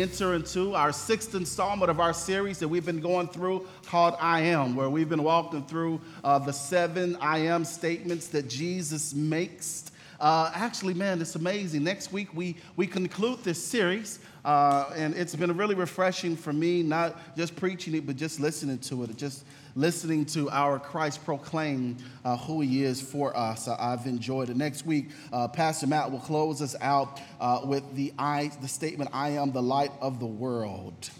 enter 0.00 0.34
into 0.34 0.74
our 0.74 0.92
sixth 0.92 1.34
installment 1.34 1.90
of 1.90 2.00
our 2.00 2.14
series 2.14 2.58
that 2.58 2.68
we've 2.68 2.86
been 2.86 3.00
going 3.00 3.28
through 3.28 3.66
called 3.86 4.16
I 4.20 4.40
Am, 4.40 4.74
where 4.74 4.88
we've 4.88 5.08
been 5.08 5.22
walking 5.22 5.62
through 5.64 6.00
uh, 6.24 6.38
the 6.38 6.52
seven 6.52 7.16
I 7.20 7.38
Am 7.38 7.64
statements 7.64 8.28
that 8.28 8.48
Jesus 8.48 9.12
makes. 9.14 9.90
Uh, 10.18 10.50
actually, 10.54 10.94
man, 10.94 11.20
it's 11.20 11.34
amazing. 11.34 11.84
Next 11.84 12.12
week, 12.12 12.34
we, 12.34 12.56
we 12.76 12.86
conclude 12.86 13.42
this 13.42 13.62
series, 13.62 14.20
uh, 14.44 14.90
and 14.94 15.14
it's 15.14 15.34
been 15.34 15.56
really 15.56 15.74
refreshing 15.74 16.36
for 16.36 16.52
me, 16.52 16.82
not 16.82 17.36
just 17.36 17.56
preaching 17.56 17.94
it, 17.94 18.06
but 18.06 18.16
just 18.16 18.40
listening 18.40 18.78
to 18.78 19.04
it. 19.04 19.10
It 19.10 19.16
just 19.16 19.44
listening 19.74 20.24
to 20.26 20.50
our 20.50 20.78
Christ 20.78 21.24
proclaim 21.24 21.96
uh, 22.24 22.36
who 22.36 22.60
he 22.60 22.84
is 22.84 23.00
for 23.00 23.36
us. 23.36 23.68
Uh, 23.68 23.76
I've 23.78 24.06
enjoyed 24.06 24.50
it. 24.50 24.56
Next 24.56 24.84
week, 24.84 25.10
uh, 25.32 25.48
Pastor 25.48 25.86
Matt 25.86 26.10
will 26.10 26.18
close 26.20 26.60
us 26.62 26.76
out 26.80 27.20
uh, 27.40 27.60
with 27.64 27.94
the, 27.94 28.12
I, 28.18 28.50
the 28.60 28.68
statement, 28.68 29.10
I 29.12 29.30
am 29.30 29.52
the 29.52 29.62
light 29.62 29.92
of 30.00 30.20
the 30.20 30.26
world. 30.26 31.10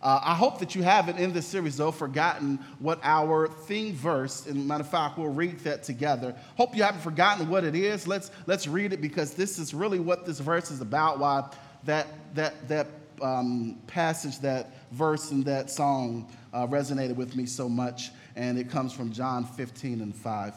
Uh, 0.00 0.20
I 0.22 0.34
hope 0.34 0.60
that 0.60 0.74
you 0.74 0.82
haven't 0.82 1.18
in 1.18 1.32
this 1.32 1.46
series, 1.46 1.76
though, 1.76 1.90
forgotten 1.90 2.60
what 2.78 3.00
our 3.02 3.48
theme 3.48 3.94
verse, 3.94 4.46
and 4.46 4.68
matter 4.68 4.82
of 4.82 4.88
fact, 4.88 5.18
we'll 5.18 5.32
read 5.32 5.58
that 5.60 5.82
together. 5.82 6.36
Hope 6.56 6.76
you 6.76 6.84
haven't 6.84 7.00
forgotten 7.00 7.48
what 7.48 7.64
it 7.64 7.74
is. 7.74 8.06
Let's, 8.06 8.30
let's 8.46 8.68
read 8.68 8.92
it 8.92 9.00
because 9.00 9.34
this 9.34 9.58
is 9.58 9.74
really 9.74 9.98
what 9.98 10.24
this 10.24 10.38
verse 10.38 10.70
is 10.70 10.80
about, 10.80 11.18
why 11.18 11.50
that, 11.84 12.06
that, 12.34 12.68
that 12.68 12.86
um, 13.22 13.78
passage, 13.86 14.38
that 14.40 14.72
verse, 14.92 15.30
and 15.30 15.44
that 15.44 15.70
song 15.70 16.30
uh, 16.52 16.66
resonated 16.66 17.16
with 17.16 17.36
me 17.36 17.46
so 17.46 17.68
much, 17.68 18.10
and 18.36 18.58
it 18.58 18.70
comes 18.70 18.92
from 18.92 19.12
John 19.12 19.44
15 19.44 20.00
and 20.00 20.14
5. 20.14 20.54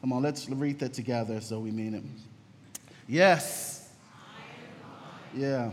Come 0.00 0.12
on, 0.12 0.22
let's 0.22 0.48
read 0.48 0.78
that 0.80 0.92
together 0.94 1.40
so 1.40 1.60
we 1.60 1.70
mean 1.70 1.94
it. 1.94 2.02
Yes. 3.06 3.90
Yeah. 5.34 5.72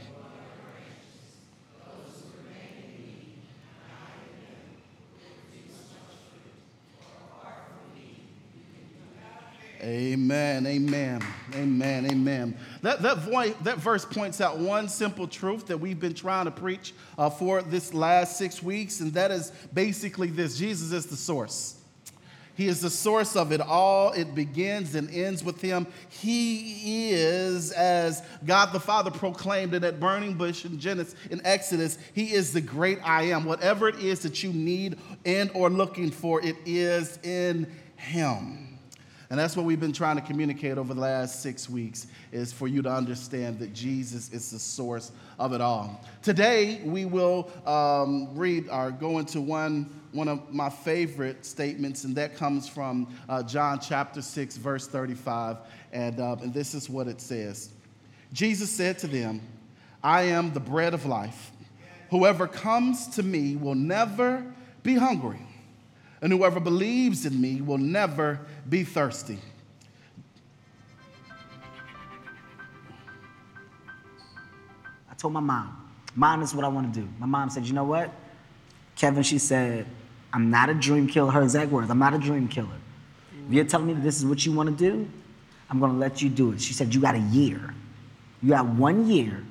Amen, 9.82 10.68
amen, 10.68 11.24
amen, 11.56 12.06
amen. 12.06 12.58
That, 12.82 13.02
that, 13.02 13.20
voice, 13.20 13.54
that 13.64 13.78
verse 13.78 14.04
points 14.04 14.42
out 14.42 14.58
one 14.58 14.90
simple 14.90 15.26
truth 15.26 15.68
that 15.68 15.78
we've 15.78 16.00
been 16.00 16.14
trying 16.14 16.46
to 16.46 16.52
preach 16.52 16.94
uh, 17.18 17.30
for 17.30 17.62
this 17.62 17.94
last 17.94 18.38
six 18.38 18.62
weeks, 18.62 19.00
and 19.00 19.14
that 19.14 19.32
is 19.32 19.52
basically 19.74 20.28
this 20.28 20.58
Jesus 20.58 20.92
is 20.92 21.06
the 21.06 21.16
source. 21.16 21.78
He 22.56 22.68
is 22.68 22.82
the 22.82 22.90
source 22.90 23.38
of 23.38 23.54
it 23.54 23.62
all. 23.62 24.12
It 24.12 24.36
begins 24.36 24.96
and 24.96 25.10
ends 25.12 25.46
with 25.46 25.62
Him. 25.62 25.88
He 26.10 27.14
is, 27.14 27.72
as 27.72 28.22
God 28.46 28.74
the 28.74 28.82
Father 28.82 29.12
proclaimed 29.12 29.74
in 29.74 29.82
that 29.84 30.02
burning 30.02 30.34
bush 30.34 30.66
in 30.66 30.78
Genesis, 30.78 31.16
in 31.32 31.40
Exodus, 31.46 31.98
He 32.14 32.34
is 32.34 32.52
the 32.52 32.60
great 32.60 33.00
I 33.02 33.24
am. 33.24 33.46
Whatever 33.46 33.88
it 33.88 34.00
is 34.00 34.20
that 34.24 34.44
you 34.44 34.52
need 34.52 34.98
and 35.24 35.50
or 35.54 35.70
looking 35.70 36.12
for, 36.12 36.42
it 36.42 36.58
is 36.66 37.18
in 37.24 37.66
Him. 37.96 38.69
And 39.30 39.40
that's 39.40 39.56
what 39.56 39.66
we've 39.68 39.80
been 39.80 39.94
trying 39.94 40.16
to 40.16 40.24
communicate 40.24 40.80
over 40.80 40.96
the 40.96 41.02
last 41.02 41.44
six 41.44 41.70
weeks 41.70 42.08
is 42.32 42.52
for 42.52 42.68
you 42.68 42.82
to 42.82 42.90
understand 42.90 43.60
that 43.60 43.74
Jesus 43.74 44.32
is 44.34 44.50
the 44.50 44.58
source 44.58 45.12
of 45.38 45.54
it 45.54 45.62
all. 45.62 46.04
Today, 46.24 46.82
we 46.84 47.06
will 47.06 47.52
um, 47.68 48.36
read 48.36 48.68
or 48.70 48.90
go 48.90 49.20
into 49.20 49.40
one, 49.40 49.88
one 50.14 50.28
of 50.28 50.52
my 50.52 50.70
favorite 50.70 51.46
statements, 51.46 52.06
and 52.06 52.16
that 52.16 52.36
comes 52.36 52.68
from 52.68 53.14
uh, 53.30 53.44
John 53.44 53.80
chapter 53.80 54.24
6, 54.24 54.58
verse 54.58 54.88
35. 54.88 55.58
And, 55.92 56.20
uh, 56.20 56.38
and 56.42 56.52
this 56.52 56.74
is 56.74 56.90
what 56.90 57.08
it 57.08 57.22
says 57.22 57.70
Jesus 58.34 58.72
said 58.72 58.98
to 59.00 59.08
them, 59.08 59.42
I 60.04 60.24
am 60.24 60.54
the 60.54 60.60
bread 60.60 60.96
of 60.96 61.06
life. 61.06 61.52
Whoever 62.10 62.48
comes 62.48 63.08
to 63.10 63.22
me 63.22 63.56
will 63.56 63.76
never 63.76 64.44
be 64.82 64.96
hungry 64.96 65.40
and 66.22 66.32
whoever 66.32 66.60
believes 66.60 67.26
in 67.26 67.40
me 67.40 67.62
will 67.62 67.78
never 67.78 68.40
be 68.68 68.84
thirsty. 68.84 69.40
I 75.10 75.14
told 75.16 75.34
my 75.34 75.40
mom, 75.40 75.76
Mom, 76.16 76.42
this 76.42 76.50
is 76.50 76.56
what 76.56 76.66
I 76.66 76.68
want 76.68 76.94
to 76.94 77.00
do. 77.00 77.08
My 77.20 77.26
mom 77.26 77.50
said, 77.50 77.66
You 77.66 77.74
know 77.74 77.84
what? 77.84 78.12
Kevin, 78.96 79.24
she 79.24 79.38
said, 79.38 79.86
I'm 80.34 80.50
not 80.50 80.70
a 80.70 80.74
dream 80.74 81.08
killer. 81.08 81.32
Her 81.32 81.44
exact 81.44 81.72
words, 81.72 81.90
I'm 81.90 82.00
not 82.00 82.14
a 82.14 82.18
dream 82.18 82.48
killer. 82.48 82.68
If 83.48 83.54
you're 83.54 83.66
telling 83.66 83.88
me 83.88 83.94
that 83.94 84.04
this 84.04 84.18
is 84.18 84.26
what 84.26 84.46
you 84.46 84.52
want 84.52 84.70
to 84.70 84.76
do, 84.76 85.10
I'm 85.70 85.80
going 85.80 85.92
to 85.92 85.98
let 85.98 86.22
you 86.22 86.30
do 86.30 86.52
it. 86.52 86.62
She 86.62 86.74
said, 86.74 86.94
You 86.94 87.02
got 87.02 87.16
a 87.16 87.20
year. 87.20 87.74
You 88.42 88.50
got 88.50 88.66
one 88.66 89.08
year 89.08 89.44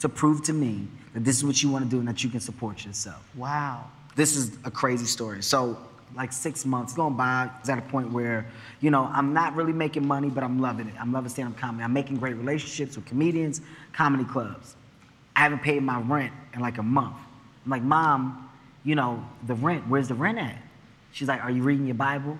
to 0.00 0.08
prove 0.08 0.42
to 0.44 0.52
me 0.52 0.86
that 1.14 1.24
this 1.24 1.36
is 1.36 1.44
what 1.44 1.62
you 1.62 1.70
want 1.70 1.84
to 1.84 1.90
do 1.90 1.98
and 1.98 2.08
that 2.08 2.22
you 2.22 2.30
can 2.30 2.40
support 2.40 2.84
yourself. 2.84 3.22
Wow. 3.34 3.86
This 4.16 4.36
is 4.36 4.58
a 4.64 4.70
crazy 4.70 5.06
story. 5.06 5.42
So 5.42 5.78
like 6.16 6.32
six 6.32 6.64
months 6.64 6.92
going 6.92 7.16
by. 7.16 7.48
It's 7.60 7.68
at 7.68 7.78
a 7.78 7.82
point 7.82 8.10
where, 8.12 8.46
you 8.80 8.90
know, 8.90 9.10
I'm 9.12 9.32
not 9.32 9.54
really 9.54 9.72
making 9.72 10.06
money, 10.06 10.28
but 10.28 10.42
I'm 10.42 10.60
loving 10.60 10.88
it. 10.88 10.94
I'm 11.00 11.12
loving 11.12 11.30
stand-up 11.30 11.56
comedy. 11.58 11.84
I'm 11.84 11.92
making 11.92 12.16
great 12.16 12.36
relationships 12.36 12.96
with 12.96 13.06
comedians, 13.06 13.60
comedy 13.92 14.24
clubs. 14.24 14.76
I 15.36 15.40
haven't 15.40 15.62
paid 15.62 15.82
my 15.82 16.00
rent 16.00 16.32
in 16.54 16.60
like 16.60 16.78
a 16.78 16.82
month. 16.82 17.16
I'm 17.64 17.70
like, 17.70 17.82
Mom, 17.82 18.50
you 18.84 18.94
know, 18.94 19.24
the 19.46 19.54
rent, 19.54 19.86
where's 19.88 20.08
the 20.08 20.14
rent 20.14 20.38
at? 20.38 20.56
She's 21.12 21.28
like, 21.28 21.42
Are 21.42 21.50
you 21.50 21.62
reading 21.62 21.86
your 21.86 21.94
Bible? 21.94 22.38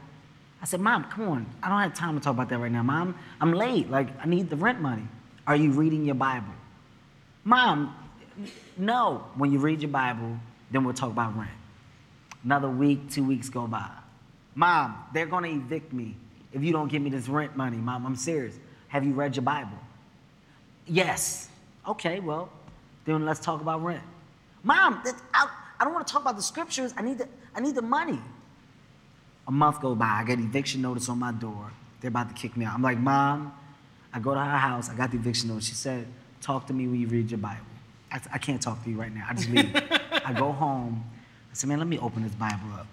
I 0.62 0.66
said, 0.66 0.80
Mom, 0.80 1.04
come 1.04 1.28
on. 1.28 1.46
I 1.62 1.68
don't 1.68 1.80
have 1.80 1.94
time 1.94 2.18
to 2.18 2.22
talk 2.22 2.34
about 2.34 2.48
that 2.50 2.58
right 2.58 2.70
now. 2.70 2.82
Mom, 2.82 3.14
I'm 3.40 3.52
late. 3.52 3.90
Like, 3.90 4.08
I 4.22 4.26
need 4.26 4.50
the 4.50 4.56
rent 4.56 4.80
money. 4.80 5.06
Are 5.46 5.56
you 5.56 5.72
reading 5.72 6.04
your 6.04 6.14
Bible? 6.14 6.52
Mom, 7.44 7.94
no. 8.76 9.24
When 9.36 9.52
you 9.52 9.58
read 9.58 9.80
your 9.80 9.90
Bible, 9.90 10.38
then 10.70 10.84
we'll 10.84 10.94
talk 10.94 11.10
about 11.10 11.36
rent. 11.36 11.50
Another 12.44 12.70
week, 12.70 13.10
two 13.10 13.24
weeks 13.24 13.48
go 13.48 13.66
by. 13.66 13.88
Mom, 14.54 15.04
they're 15.12 15.26
gonna 15.26 15.48
evict 15.48 15.92
me 15.92 16.16
if 16.52 16.62
you 16.62 16.72
don't 16.72 16.88
give 16.88 17.02
me 17.02 17.10
this 17.10 17.28
rent 17.28 17.56
money. 17.56 17.76
Mom, 17.76 18.06
I'm 18.06 18.16
serious. 18.16 18.58
Have 18.88 19.04
you 19.04 19.12
read 19.12 19.36
your 19.36 19.42
Bible? 19.42 19.78
Yes. 20.86 21.48
Okay, 21.86 22.20
well, 22.20 22.50
then 23.04 23.24
let's 23.24 23.40
talk 23.40 23.60
about 23.60 23.82
rent. 23.82 24.02
Mom, 24.62 25.02
I, 25.32 25.48
I 25.78 25.84
don't 25.84 25.94
want 25.94 26.06
to 26.06 26.12
talk 26.12 26.22
about 26.22 26.36
the 26.36 26.42
scriptures. 26.42 26.92
I 26.96 27.02
need 27.02 27.18
the, 27.18 27.28
I 27.54 27.60
need 27.60 27.74
the 27.74 27.82
money. 27.82 28.18
A 29.46 29.50
month 29.50 29.80
goes 29.80 29.96
by. 29.96 30.06
I 30.06 30.24
get 30.24 30.38
eviction 30.38 30.82
notice 30.82 31.08
on 31.08 31.18
my 31.18 31.32
door. 31.32 31.72
They're 32.00 32.08
about 32.08 32.28
to 32.28 32.34
kick 32.34 32.56
me 32.56 32.64
out. 32.64 32.74
I'm 32.74 32.82
like, 32.82 32.98
Mom, 32.98 33.52
I 34.12 34.18
go 34.18 34.34
to 34.34 34.40
her 34.40 34.58
house. 34.58 34.90
I 34.90 34.94
got 34.94 35.10
the 35.10 35.16
eviction 35.16 35.48
notice. 35.48 35.66
She 35.66 35.74
said, 35.74 36.06
Talk 36.40 36.66
to 36.68 36.72
me 36.72 36.86
when 36.86 37.00
you 37.00 37.06
read 37.06 37.30
your 37.30 37.38
Bible. 37.38 37.66
I, 38.10 38.20
I 38.32 38.38
can't 38.38 38.60
talk 38.60 38.82
to 38.84 38.90
you 38.90 38.96
right 38.96 39.14
now. 39.14 39.26
I 39.28 39.34
just 39.34 39.50
leave. 39.50 39.74
I 40.24 40.32
go 40.32 40.52
home. 40.52 41.04
I 41.50 41.54
said, 41.54 41.68
man, 41.68 41.78
let 41.78 41.88
me 41.88 41.98
open 41.98 42.22
this 42.22 42.34
Bible 42.34 42.72
up. 42.74 42.86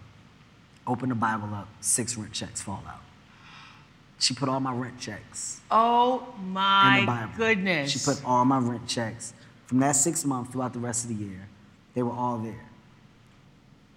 Open 0.86 1.10
the 1.10 1.16
Bible 1.16 1.54
up, 1.54 1.68
six 1.82 2.18
rent 2.18 2.32
checks 2.32 2.62
fall 2.62 2.84
out. 2.88 3.02
She 4.20 4.34
put 4.34 4.50
all 4.50 4.60
my 4.60 4.74
rent 4.74 5.00
checks. 5.00 5.62
Oh 5.70 6.34
my 6.42 7.30
goodness. 7.38 7.92
She 7.92 8.00
put 8.00 8.24
all 8.26 8.46
my 8.46 8.58
rent 8.58 8.88
checks 8.88 9.34
from 9.68 9.80
that 9.80 9.96
six 9.96 10.26
months 10.26 10.52
throughout 10.52 10.74
the 10.74 10.80
rest 10.80 11.04
of 11.04 11.16
the 11.16 11.24
year. 11.24 11.48
They 11.94 12.02
were 12.04 12.14
all 12.14 12.38
there. 12.38 12.66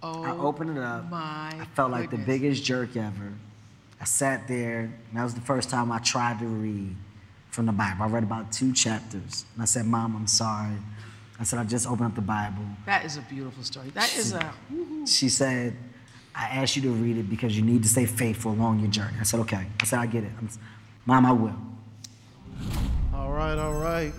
Oh, 0.02 0.22
I 0.22 0.30
opened 0.32 0.76
it 0.76 0.82
up. 0.82 1.10
My 1.10 1.54
I 1.60 1.66
felt 1.74 1.90
like 1.90 2.10
the 2.10 2.18
biggest 2.18 2.64
jerk 2.64 2.96
ever. 2.96 3.32
I 4.00 4.04
sat 4.04 4.48
there, 4.48 4.80
and 4.80 4.94
that 5.14 5.24
was 5.24 5.34
the 5.34 5.42
first 5.42 5.68
time 5.68 5.92
I 5.92 5.98
tried 5.98 6.38
to 6.38 6.46
read 6.46 6.96
from 7.50 7.66
the 7.66 7.72
Bible. 7.72 8.04
I 8.04 8.06
read 8.08 8.22
about 8.22 8.50
two 8.50 8.72
chapters. 8.72 9.44
And 9.54 9.62
I 9.62 9.66
said, 9.66 9.84
Mom, 9.84 10.16
I'm 10.16 10.26
sorry. 10.26 10.76
I 11.40 11.44
said, 11.44 11.58
I 11.58 11.64
just 11.64 11.86
opened 11.86 12.08
up 12.08 12.14
the 12.14 12.20
Bible. 12.20 12.62
That 12.84 13.06
is 13.06 13.16
a 13.16 13.22
beautiful 13.22 13.64
story. 13.64 13.88
That 13.94 14.14
is 14.14 14.34
a. 14.34 14.52
She 15.06 15.30
said, 15.30 15.74
I 16.34 16.44
asked 16.44 16.76
you 16.76 16.82
to 16.82 16.90
read 16.90 17.16
it 17.16 17.30
because 17.30 17.56
you 17.56 17.62
need 17.62 17.82
to 17.82 17.88
stay 17.88 18.04
faithful 18.04 18.52
along 18.52 18.80
your 18.80 18.90
journey. 18.90 19.16
I 19.18 19.22
said, 19.22 19.40
okay. 19.40 19.66
I 19.80 19.84
said, 19.86 20.00
I 20.00 20.06
get 20.06 20.24
it. 20.24 20.32
I'm, 20.38 20.50
Mom, 21.06 21.24
I 21.24 21.32
will. 21.32 21.56
All 23.14 23.32
right, 23.32 23.56
all 23.56 23.72
right. 23.72 24.12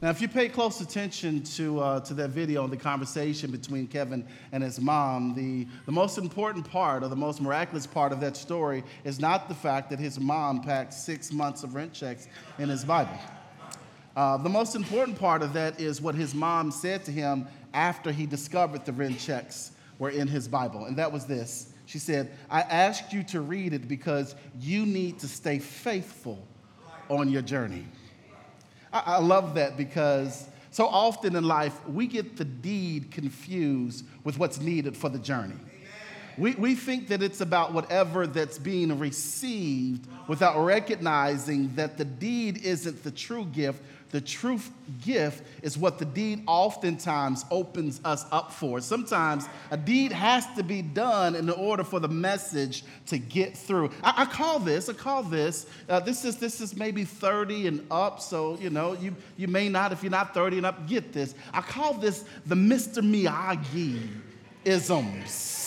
Now, 0.00 0.10
if 0.10 0.20
you 0.22 0.28
pay 0.28 0.48
close 0.48 0.80
attention 0.80 1.42
to, 1.42 1.80
uh, 1.80 2.00
to 2.00 2.14
that 2.14 2.30
video 2.30 2.64
and 2.64 2.72
the 2.72 2.78
conversation 2.78 3.50
between 3.50 3.86
Kevin 3.86 4.26
and 4.52 4.62
his 4.62 4.80
mom, 4.80 5.34
the, 5.34 5.66
the 5.86 5.92
most 5.92 6.18
important 6.18 6.68
part 6.68 7.02
or 7.02 7.08
the 7.08 7.16
most 7.16 7.40
miraculous 7.40 7.86
part 7.86 8.10
of 8.10 8.20
that 8.20 8.36
story 8.36 8.84
is 9.04 9.20
not 9.20 9.48
the 9.48 9.54
fact 9.54 9.90
that 9.90 9.98
his 9.98 10.18
mom 10.18 10.62
packed 10.62 10.94
six 10.94 11.30
months 11.30 11.62
of 11.62 11.74
rent 11.74 11.92
checks 11.92 12.28
in 12.58 12.68
his 12.68 12.84
Bible. 12.84 13.18
Uh, 14.16 14.36
the 14.36 14.48
most 14.48 14.76
important 14.76 15.18
part 15.18 15.42
of 15.42 15.52
that 15.52 15.80
is 15.80 16.00
what 16.00 16.14
his 16.14 16.34
mom 16.34 16.70
said 16.70 17.04
to 17.04 17.10
him 17.10 17.46
after 17.72 18.12
he 18.12 18.26
discovered 18.26 18.84
the 18.84 18.92
rent 18.92 19.18
checks 19.18 19.72
were 19.98 20.10
in 20.10 20.28
his 20.28 20.46
Bible, 20.46 20.84
and 20.86 20.96
that 20.96 21.10
was 21.10 21.26
this. 21.26 21.72
She 21.86 21.98
said, 21.98 22.30
I 22.50 22.62
asked 22.62 23.12
you 23.12 23.22
to 23.24 23.40
read 23.40 23.72
it 23.72 23.88
because 23.88 24.34
you 24.60 24.86
need 24.86 25.18
to 25.20 25.28
stay 25.28 25.58
faithful 25.58 26.46
on 27.10 27.28
your 27.28 27.42
journey. 27.42 27.84
I, 28.92 29.02
I 29.06 29.18
love 29.18 29.54
that 29.56 29.76
because 29.76 30.46
so 30.70 30.86
often 30.86 31.36
in 31.36 31.44
life 31.44 31.86
we 31.88 32.06
get 32.06 32.36
the 32.36 32.44
deed 32.44 33.10
confused 33.10 34.06
with 34.22 34.38
what's 34.38 34.60
needed 34.60 34.96
for 34.96 35.08
the 35.08 35.18
journey. 35.18 35.56
We, 36.36 36.54
we 36.54 36.74
think 36.74 37.08
that 37.08 37.22
it's 37.22 37.40
about 37.40 37.72
whatever 37.72 38.26
that's 38.26 38.58
being 38.58 38.98
received 38.98 40.08
without 40.26 40.64
recognizing 40.64 41.72
that 41.76 41.96
the 41.96 42.04
deed 42.04 42.64
isn't 42.64 43.04
the 43.04 43.12
true 43.12 43.44
gift. 43.44 43.80
The 44.14 44.20
truth 44.20 44.70
gift 45.04 45.42
is 45.60 45.76
what 45.76 45.98
the 45.98 46.04
deed 46.04 46.44
oftentimes 46.46 47.44
opens 47.50 48.00
us 48.04 48.24
up 48.30 48.52
for. 48.52 48.80
Sometimes 48.80 49.48
a 49.72 49.76
deed 49.76 50.12
has 50.12 50.46
to 50.54 50.62
be 50.62 50.82
done 50.82 51.34
in 51.34 51.50
order 51.50 51.82
for 51.82 51.98
the 51.98 52.06
message 52.06 52.84
to 53.06 53.18
get 53.18 53.56
through. 53.56 53.90
I, 54.04 54.14
I 54.18 54.24
call 54.26 54.60
this, 54.60 54.88
I 54.88 54.92
call 54.92 55.24
this, 55.24 55.66
uh, 55.88 55.98
this 55.98 56.24
is 56.24 56.36
this 56.36 56.60
is 56.60 56.76
maybe 56.76 57.02
30 57.02 57.66
and 57.66 57.86
up, 57.90 58.20
so 58.20 58.56
you 58.60 58.70
know, 58.70 58.92
you, 58.92 59.16
you 59.36 59.48
may 59.48 59.68
not, 59.68 59.90
if 59.90 60.04
you're 60.04 60.12
not 60.12 60.32
30 60.32 60.58
and 60.58 60.66
up, 60.66 60.86
get 60.86 61.12
this. 61.12 61.34
I 61.52 61.60
call 61.60 61.94
this 61.94 62.24
the 62.46 62.54
Mr. 62.54 63.02
Miyagi 63.02 64.10
isms. 64.64 65.63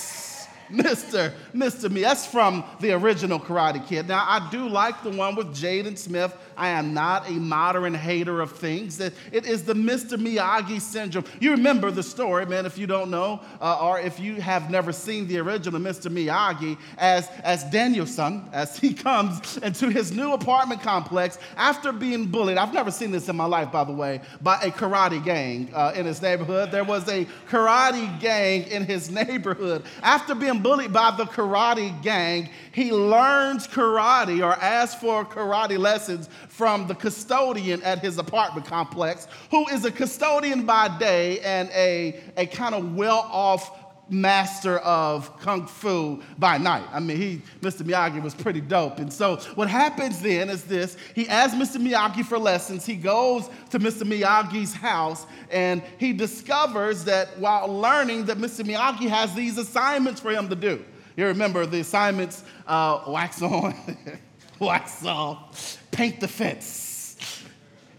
Mr. 0.72 1.34
Mr. 1.54 1.90
Me. 1.90 2.02
That's 2.02 2.26
from 2.26 2.64
the 2.80 2.92
original 2.94 3.40
Karate 3.40 3.86
Kid. 3.88 4.08
Now, 4.08 4.26
I 4.28 4.48
do 4.52 4.68
like 4.68 5.04
the 5.04 5.10
one 5.10 5.36
with 5.36 5.48
Jaden 5.56 5.98
Smith. 5.98 6.36
I 6.58 6.70
am 6.70 6.94
not 6.94 7.30
a 7.30 7.34
modern 7.34 7.94
hater 7.94 8.42
of 8.42 8.52
things. 8.52 9.00
It 9.00 9.14
is 9.32 9.64
the 9.64 9.74
Mr. 9.74 10.18
Miyagi 10.18 10.82
syndrome. 10.82 11.26
You 11.40 11.52
remember 11.52 11.92
the 11.92 12.04
story, 12.04 12.46
man, 12.46 12.66
if 12.66 12.78
you 12.78 12.88
don't 12.88 13.12
know, 13.12 13.42
uh, 13.62 13.80
or 13.80 14.00
if 14.00 14.20
you 14.20 14.42
have 14.42 14.70
never 14.70 14.92
seen 14.92 15.28
the 15.28 15.38
original 15.40 15.80
Mr. 15.80 16.12
Miyagi, 16.12 16.78
as, 16.98 17.30
as 17.44 17.64
Daniel-san, 17.66 18.50
as 18.52 18.78
he 18.78 18.94
comes 19.08 19.58
into 19.58 19.90
his 19.90 20.12
new 20.12 20.34
apartment 20.34 20.82
complex 20.82 21.38
after 21.56 21.92
being 21.92 22.26
bullied. 22.26 22.58
I've 22.58 22.74
never 22.74 22.92
seen 22.92 23.12
this 23.12 23.30
in 23.30 23.36
my 23.36 23.46
life, 23.46 23.72
by 23.72 23.84
the 23.84 23.94
way, 23.94 24.22
by 24.42 24.60
a 24.62 24.72
karate 24.72 25.24
gang 25.24 25.70
uh, 25.74 25.94
in 25.96 26.06
his 26.06 26.22
neighborhood. 26.22 26.72
There 26.72 26.84
was 26.84 27.08
a 27.08 27.26
karate 27.50 28.20
gang 28.20 28.64
in 28.64 28.84
his 28.84 29.10
neighborhood. 29.12 29.84
After 30.02 30.34
being 30.34 30.57
bullied 30.62 30.94
by 30.94 31.12
the 31.12 31.26
karate 31.26 32.02
gang, 32.02 32.50
he 32.72 32.92
learns 32.92 33.68
karate 33.68 34.44
or 34.44 34.54
asks 34.54 35.00
for 35.00 35.26
karate 35.26 35.78
lessons 35.78 36.30
from 36.48 36.88
the 36.88 36.96
custodian 36.96 37.82
at 37.84 38.00
his 38.00 38.18
apartment 38.18 38.66
complex, 38.66 39.28
who 39.52 39.68
is 39.70 39.86
a 39.86 39.92
custodian 39.92 40.66
by 40.66 40.96
day 40.98 41.40
and 41.42 41.70
a, 41.70 42.20
a 42.38 42.46
kind 42.48 42.76
of 42.76 42.96
well 42.96 43.28
off 43.32 43.87
master 44.10 44.78
of 44.80 45.40
kung 45.40 45.68
fu 45.68 46.22
by 46.38 46.58
night. 46.58 46.88
I 46.92 47.00
mean, 47.00 47.18
he, 47.18 47.42
Mr. 47.62 47.84
Miyagi 47.84 48.22
was 48.22 48.34
pretty 48.34 48.62
dope. 48.62 49.00
And 49.00 49.12
so 49.12 49.38
what 49.56 49.70
happens 49.70 50.22
then 50.22 50.50
is 50.50 50.64
this, 50.64 50.98
he 51.14 51.28
asks 51.28 51.56
Mr. 51.56 51.82
Miyagi 51.82 52.26
for 52.26 52.38
lessons. 52.38 52.86
He 52.86 52.96
goes 52.96 53.50
to 53.72 53.80
Mr. 53.80 54.04
Miyagi's 54.04 54.74
house 54.74 55.26
and 55.52 55.82
he 55.98 56.14
discovers 56.14 57.04
that 57.06 57.38
while 57.40 57.68
learning 57.68 58.26
that 58.26 58.38
Mr. 58.38 58.66
Miyagi 58.66 59.10
has 59.10 59.34
these 59.34 59.58
assignments 59.58 60.22
for 60.22 60.32
him 60.32 60.50
to 60.50 60.56
do. 60.56 60.84
You 61.16 61.26
remember 61.26 61.66
the 61.66 61.80
assignments, 61.80 62.44
uh, 62.68 63.04
wax 63.08 63.42
on, 63.42 63.74
wax 64.60 65.04
off, 65.04 65.80
paint 65.92 66.20
the 66.20 66.28
fence, 66.28 67.44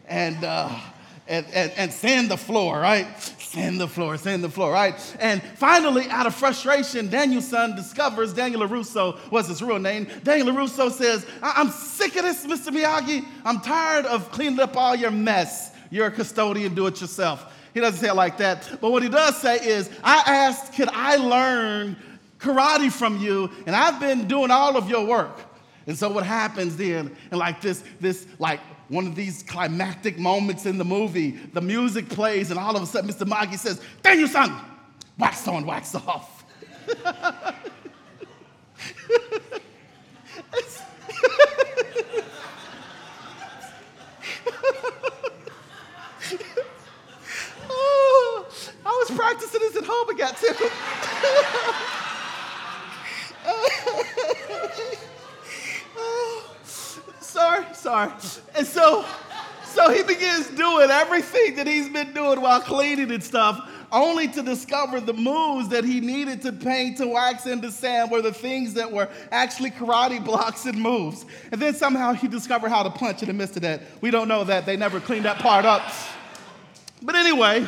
and, 0.07 0.45
uh, 0.45 0.71
and, 1.27 1.45
and, 1.53 1.73
and 1.73 1.93
sand 1.93 2.31
the 2.31 2.37
floor, 2.37 2.79
right? 2.79 3.07
Sand 3.49 3.81
the 3.81 3.89
floor, 3.89 4.19
sand 4.19 4.45
the 4.45 4.49
floor, 4.51 4.71
right? 4.71 4.95
And 5.21 5.43
finally, 5.57 6.07
out 6.11 6.27
of 6.27 6.35
frustration, 6.35 7.09
Daniel-san 7.09 7.77
discovers, 7.77 8.35
Daniel 8.35 8.61
LaRusso 8.61 9.31
was 9.31 9.49
his 9.49 9.63
real 9.63 9.79
name. 9.79 10.07
Daniel 10.23 10.49
LaRusso 10.49 10.91
says, 10.91 11.27
I'm 11.43 11.71
sick 11.71 12.17
of 12.17 12.25
this, 12.25 12.47
Mr. 12.47 12.69
Miyagi. 12.69 13.25
I'm 13.45 13.61
tired 13.61 14.05
of 14.05 14.31
cleaning 14.31 14.61
up 14.61 14.77
all 14.77 14.95
your 14.95 15.11
mess. 15.11 15.73
You're 15.91 16.09
a 16.09 16.11
custodian, 16.11 16.75
do 16.75 16.87
it 16.89 17.01
yourself. 17.01 17.55
He 17.73 17.81
doesn't 17.81 18.01
say 18.01 18.09
it 18.09 18.15
like 18.15 18.37
that. 18.39 18.69
But 18.81 18.93
what 18.93 19.03
he 19.03 19.09
does 19.09 19.37
say 19.39 19.57
is, 19.57 19.89
I 20.05 20.23
asked, 20.27 20.75
could 20.75 20.89
I 20.93 21.17
learn 21.17 21.97
karate 22.39 22.93
from 22.93 23.19
you? 23.19 23.51
And 23.67 23.75
I've 23.75 23.99
been 23.99 24.29
doing 24.29 24.51
all 24.51 24.77
of 24.77 24.91
your 24.91 25.07
work. 25.07 25.41
And 25.87 25.97
so 25.97 26.11
what 26.11 26.27
happens 26.27 26.77
then, 26.77 27.17
and 27.31 27.39
like 27.39 27.63
this, 27.63 27.83
this 27.99 28.27
like 28.39 28.61
one 28.89 29.07
of 29.07 29.15
these 29.15 29.43
climactic 29.43 30.19
moments 30.19 30.65
in 30.67 30.79
the 30.79 30.85
movie, 30.85 31.33
the 31.53 31.61
music 31.61 32.09
plays, 32.09 32.51
and 32.51 32.59
all 32.59 32.75
of 32.75 32.83
a 32.83 32.87
sudden 32.87 33.11
Mr. 33.11 33.29
Miyagi 33.29 33.59
says, 33.59 33.81
Daniel-san, 34.03 34.57
wax 35.19 35.47
on, 35.47 35.67
wax 35.67 35.95
off. 35.95 36.45
oh, 47.71 48.47
I 48.87 49.05
was 49.07 49.11
practicing 49.17 49.61
this 49.61 49.77
at 49.77 49.85
home 49.85 50.09
and 50.09 50.19
got 50.19 50.37
tickled. 50.37 50.73
sorry, 57.21 57.65
sorry. 57.75 58.13
And 58.57 58.67
so, 58.67 59.05
so 59.65 59.93
he 59.93 60.03
begins 60.03 60.49
doing 60.49 60.91
everything 61.19 61.57
that 61.57 61.67
he's 61.67 61.89
been 61.89 62.13
doing 62.13 62.41
while 62.41 62.61
cleaning 62.61 63.11
and 63.11 63.23
stuff, 63.23 63.69
only 63.91 64.29
to 64.29 64.43
discover 64.43 65.01
the 65.01 65.13
moves 65.13 65.69
that 65.69 65.85
he 65.85 66.01
needed 66.01 66.41
to 66.43 66.53
paint, 66.53 66.99
to 66.99 67.09
wax, 67.09 67.47
and 67.47 67.61
to 67.63 67.73
sand 67.73 68.11
were 68.11 68.23
the 68.23 68.33
things 68.33 68.75
that 68.75 68.91
were 68.91 69.09
actually 69.33 69.71
karate 69.71 70.25
blocks 70.25 70.67
and 70.67 70.79
moves. 70.79 71.25
And 71.51 71.61
then 71.61 71.75
somehow 71.75 72.13
he 72.13 72.29
discovered 72.29 72.69
how 72.69 72.83
to 72.83 72.91
punch 72.91 73.23
in 73.23 73.29
the 73.29 73.35
midst 73.35 73.57
of 73.57 73.63
that. 73.63 73.83
We 74.01 74.11
don't 74.11 74.29
know 74.29 74.45
that. 74.45 74.67
They 74.67 74.77
never 74.77 75.01
cleaned 75.01 75.25
that 75.25 75.39
part 75.39 75.65
up. 75.65 75.83
But 77.03 77.17
anyway, 77.17 77.67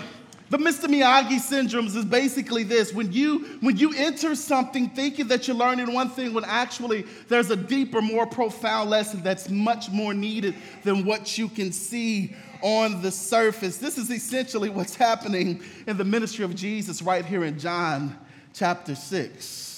the 0.51 0.59
Mr. 0.59 0.87
Miyagi 0.87 1.39
syndromes 1.41 1.97
is 1.97 2.05
basically 2.05 2.65
this 2.65 2.93
when 2.93 3.13
you, 3.13 3.59
when 3.61 3.77
you 3.77 3.95
enter 3.97 4.35
something 4.35 4.91
thinking 4.91 5.29
that 5.29 5.49
you're 5.49 5.57
learning 5.57 5.93
one 5.93 6.11
thing, 6.11 6.35
when 6.35 6.45
actually 6.45 7.05
there's 7.29 7.51
a 7.51 7.57
deeper, 7.57 8.03
more 8.03 8.27
profound 8.27 8.91
lesson 8.91 9.23
that's 9.23 9.49
much 9.49 9.91
more 9.91 10.13
needed 10.15 10.55
than 10.85 11.05
what 11.05 11.39
you 11.39 11.49
can 11.49 11.73
see 11.73 12.35
on 12.63 13.03
the 13.03 13.11
surface. 13.11 13.77
This 13.77 13.99
is 13.99 14.11
essentially 14.11 14.69
what's 14.69 14.95
happening 14.95 15.63
in 15.87 15.97
the 15.97 16.05
ministry 16.05 16.45
of 16.45 16.55
Jesus 16.55 17.03
right 17.03 17.25
here 17.25 17.45
in 17.45 17.59
John 17.59 18.19
chapter 18.53 18.95
6. 18.95 19.71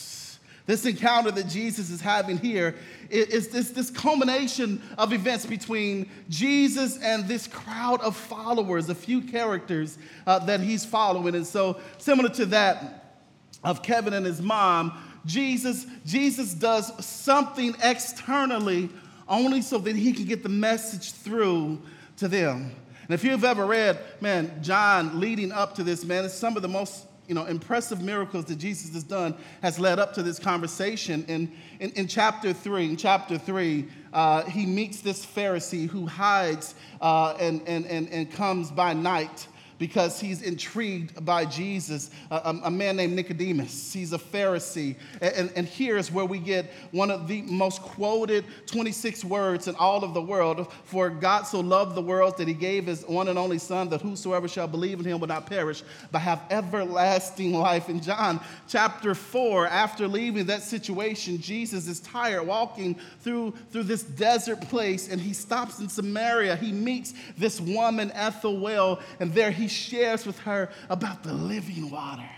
This 0.64 0.87
encounter 0.87 1.31
that 1.32 1.49
Jesus 1.49 1.90
is 1.90 2.00
having 2.00 2.38
here 2.38 2.76
is 3.11 3.49
this, 3.49 3.70
this 3.70 3.90
culmination 3.90 4.81
of 4.96 5.12
events 5.12 5.44
between 5.44 6.08
Jesus 6.29 6.99
and 6.99 7.26
this 7.26 7.49
crowd 7.49 8.00
of 8.00 8.17
followers, 8.17 8.88
a 8.88 8.94
few 8.94 9.23
characters 9.23 9.99
uh, 10.26 10.38
that 10.40 10.61
he's 10.61 10.84
following. 10.84 11.34
And 11.34 11.46
so, 11.46 11.81
similar 11.99 12.29
to 12.31 12.46
that 12.46 13.19
of 13.64 13.82
Kevin 13.82 14.14
and 14.14 14.25
his 14.25 14.40
mom, 14.40 14.96
Jesus, 15.26 15.87
Jesus 16.06 16.55
does 16.55 17.05
something 17.05 17.75
externally 17.82 18.88
only 19.29 19.62
so 19.62 19.79
that 19.79 19.96
he 19.96 20.12
can 20.12 20.25
get 20.26 20.43
the 20.43 20.49
message 20.49 21.12
through 21.12 21.81
to 22.17 22.29
them. 22.29 22.73
And 23.03 23.11
if 23.11 23.25
you've 23.25 23.44
ever 23.44 23.67
read, 23.67 23.99
man, 24.20 24.62
John 24.62 25.20
leading 25.20 25.53
up 25.53 25.75
to 25.76 25.82
this, 25.82 26.05
man, 26.05 26.25
it's 26.25 26.35
some 26.35 26.56
of 26.56 26.62
the 26.62 26.69
most 26.69 27.06
you 27.29 27.35
know, 27.35 27.44
impressive 27.47 28.03
miracles 28.03 28.46
that 28.46 28.56
Jesus 28.56 28.93
has 28.94 29.05
done 29.05 29.34
has 29.63 29.79
led 29.79 29.98
up 29.98 30.13
to 30.15 30.22
this 30.22 30.39
conversation. 30.39 31.25
In, 31.29 31.53
in, 31.81 31.91
in 31.93 32.06
chapter 32.08 32.53
three, 32.53 32.87
in 32.91 32.96
chapter 32.96 33.39
three, 33.39 33.89
uh, 34.13 34.43
he 34.44 34.67
meets 34.67 35.01
this 35.01 35.25
Pharisee 35.25 35.89
who 35.89 36.06
hides 36.06 36.75
uh, 37.01 37.34
and, 37.39 37.63
and, 37.67 37.87
and, 37.87 38.08
and 38.10 38.31
comes 38.31 38.70
by 38.70 38.93
night 38.93 39.46
because 39.82 40.20
he's 40.20 40.43
intrigued 40.43 41.24
by 41.24 41.44
Jesus, 41.44 42.08
a, 42.31 42.56
a, 42.62 42.70
man 42.70 42.94
named 42.94 43.15
Nicodemus. 43.15 43.93
He's 43.93 44.12
a 44.12 44.19
Pharisee. 44.19 44.94
And, 45.20 45.51
and 45.56 45.67
here's 45.67 46.08
where 46.08 46.24
we 46.24 46.39
get 46.39 46.70
one 46.93 47.10
of 47.10 47.27
the 47.27 47.43
most 47.43 47.82
quoted 47.82 48.44
26 48.67 49.24
words 49.24 49.67
in 49.67 49.74
all 49.74 50.05
of 50.05 50.15
the 50.15 50.22
world 50.22 50.72
For 50.84 51.10
God 51.10 51.48
so 51.48 51.58
loved 51.58 51.96
the 51.96 52.01
world 52.01 52.39
that 52.39 52.46
he 52.46 52.55
gave 52.55 52.86
his 52.86 53.03
one 53.08 53.27
and 53.27 53.36
only 53.36 53.58
Son, 53.58 53.89
that 53.89 54.01
whosoever 54.01 54.46
shall 54.46 54.69
believe 54.69 55.01
in 55.01 55.05
him 55.05 55.19
will 55.19 55.27
not 55.27 55.46
perish, 55.46 55.82
but 56.12 56.20
have 56.20 56.41
everlasting 56.48 57.53
life. 57.53 57.89
In 57.89 58.01
John 58.01 58.39
chapter 58.69 59.17
4, 59.17 59.67
after 59.67 60.06
leaving 60.06 60.46
that 60.46 60.62
situation, 60.62 61.41
Jesus 61.41 61.89
is 61.89 61.98
tired 61.98 62.46
walking 62.46 63.01
through, 63.22 63.53
through 63.72 63.82
this 63.82 64.05
desert 64.05 64.60
place 64.60 65.10
and 65.10 65.20
he 65.20 65.32
stops 65.32 65.81
in 65.81 65.89
Samaria. 65.89 66.55
He 66.55 66.70
meets 66.70 67.15
this 67.36 67.60
woman 67.60 68.12
the 68.43 68.51
well, 68.51 69.01
and 69.19 69.34
there 69.34 69.51
he 69.51 69.71
shares 69.72 70.26
with 70.26 70.38
her 70.41 70.70
about 70.88 71.22
the 71.22 71.32
living 71.32 71.91
water. 71.91 72.29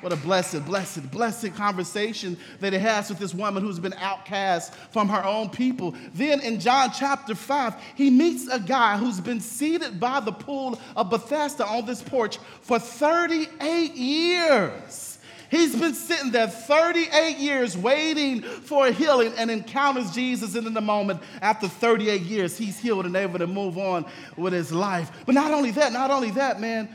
What 0.00 0.12
a 0.14 0.16
blessed, 0.16 0.64
blessed, 0.64 1.10
blessed 1.10 1.54
conversation 1.54 2.38
that 2.60 2.72
he 2.72 2.78
has 2.78 3.10
with 3.10 3.18
this 3.18 3.34
woman 3.34 3.62
who's 3.62 3.78
been 3.78 3.92
outcast 3.94 4.74
from 4.92 5.10
her 5.10 5.22
own 5.22 5.50
people. 5.50 5.94
Then 6.14 6.40
in 6.40 6.58
John 6.58 6.90
chapter 6.90 7.34
5, 7.34 7.74
he 7.96 8.08
meets 8.08 8.48
a 8.48 8.58
guy 8.58 8.96
who's 8.96 9.20
been 9.20 9.40
seated 9.40 10.00
by 10.00 10.20
the 10.20 10.32
pool 10.32 10.80
of 10.96 11.10
Bethesda 11.10 11.66
on 11.66 11.84
this 11.84 12.02
porch 12.02 12.38
for 12.62 12.78
38 12.78 13.94
years. 13.94 15.09
He's 15.50 15.74
been 15.74 15.94
sitting 15.94 16.30
there 16.30 16.46
38 16.46 17.38
years 17.38 17.76
waiting 17.76 18.42
for 18.42 18.86
a 18.86 18.92
healing 18.92 19.32
and 19.36 19.50
encounters 19.50 20.12
Jesus. 20.12 20.54
In 20.54 20.72
the 20.72 20.80
moment, 20.80 21.20
after 21.42 21.66
38 21.66 22.22
years, 22.22 22.56
he's 22.56 22.78
healed 22.78 23.06
and 23.06 23.16
able 23.16 23.38
to 23.38 23.46
move 23.46 23.76
on 23.76 24.06
with 24.36 24.52
his 24.52 24.70
life. 24.70 25.10
But 25.26 25.34
not 25.34 25.50
only 25.52 25.72
that, 25.72 25.92
not 25.92 26.10
only 26.10 26.30
that, 26.32 26.60
man, 26.60 26.88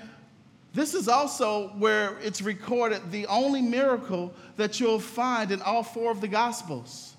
This 0.75 0.93
is 0.93 1.07
also 1.07 1.69
where 1.77 2.19
it's 2.19 2.41
recorded 2.41 3.09
the 3.09 3.27
only 3.27 3.61
miracle 3.61 4.33
that 4.57 4.77
you'll 4.77 4.99
find 4.99 5.49
in 5.51 5.61
all 5.61 5.83
four 5.83 6.11
of 6.11 6.19
the 6.19 6.27
Gospels. 6.27 7.14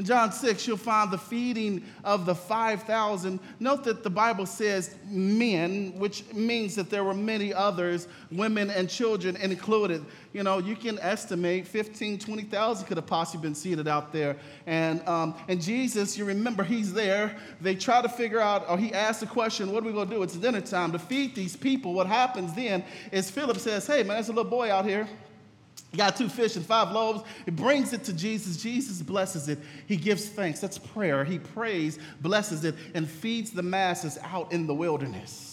In 0.00 0.06
John 0.06 0.32
6, 0.32 0.66
you'll 0.66 0.78
find 0.78 1.10
the 1.10 1.18
feeding 1.18 1.84
of 2.04 2.24
the 2.24 2.34
5,000. 2.34 3.38
Note 3.58 3.84
that 3.84 4.02
the 4.02 4.08
Bible 4.08 4.46
says 4.46 4.94
men, 5.10 5.92
which 5.98 6.24
means 6.32 6.74
that 6.76 6.88
there 6.88 7.04
were 7.04 7.12
many 7.12 7.52
others, 7.52 8.08
women 8.32 8.70
and 8.70 8.88
children 8.88 9.36
included. 9.36 10.02
You 10.32 10.42
know, 10.42 10.56
you 10.56 10.74
can 10.74 10.98
estimate 11.00 11.66
15, 11.66 12.18
20,000 12.18 12.86
could 12.86 12.96
have 12.96 13.06
possibly 13.06 13.46
been 13.46 13.54
seated 13.54 13.88
out 13.88 14.10
there. 14.10 14.38
And, 14.64 15.06
um, 15.06 15.34
and 15.48 15.60
Jesus, 15.60 16.16
you 16.16 16.24
remember, 16.24 16.64
he's 16.64 16.94
there. 16.94 17.36
They 17.60 17.74
try 17.74 18.00
to 18.00 18.08
figure 18.08 18.40
out, 18.40 18.70
or 18.70 18.78
he 18.78 18.94
asks 18.94 19.20
the 19.20 19.26
question, 19.26 19.70
what 19.70 19.84
are 19.84 19.86
we 19.86 19.92
going 19.92 20.08
to 20.08 20.14
do? 20.14 20.22
It's 20.22 20.34
dinner 20.34 20.62
time 20.62 20.92
to 20.92 20.98
feed 20.98 21.34
these 21.34 21.56
people. 21.56 21.92
What 21.92 22.06
happens 22.06 22.54
then 22.54 22.84
is 23.12 23.30
Philip 23.30 23.58
says, 23.58 23.86
hey, 23.86 23.98
man, 23.98 24.16
there's 24.16 24.30
a 24.30 24.32
little 24.32 24.50
boy 24.50 24.72
out 24.72 24.86
here. 24.86 25.06
He 25.90 25.96
got 25.96 26.16
two 26.16 26.28
fish 26.28 26.56
and 26.56 26.64
five 26.64 26.92
loaves. 26.92 27.24
He 27.44 27.50
brings 27.50 27.92
it 27.92 28.04
to 28.04 28.12
Jesus. 28.12 28.56
Jesus 28.56 29.02
blesses 29.02 29.48
it. 29.48 29.58
He 29.86 29.96
gives 29.96 30.28
thanks. 30.28 30.60
That's 30.60 30.78
prayer. 30.78 31.24
He 31.24 31.38
prays, 31.38 31.98
blesses 32.20 32.64
it, 32.64 32.76
and 32.94 33.08
feeds 33.08 33.50
the 33.50 33.62
masses 33.62 34.18
out 34.22 34.52
in 34.52 34.66
the 34.66 34.74
wilderness. 34.74 35.50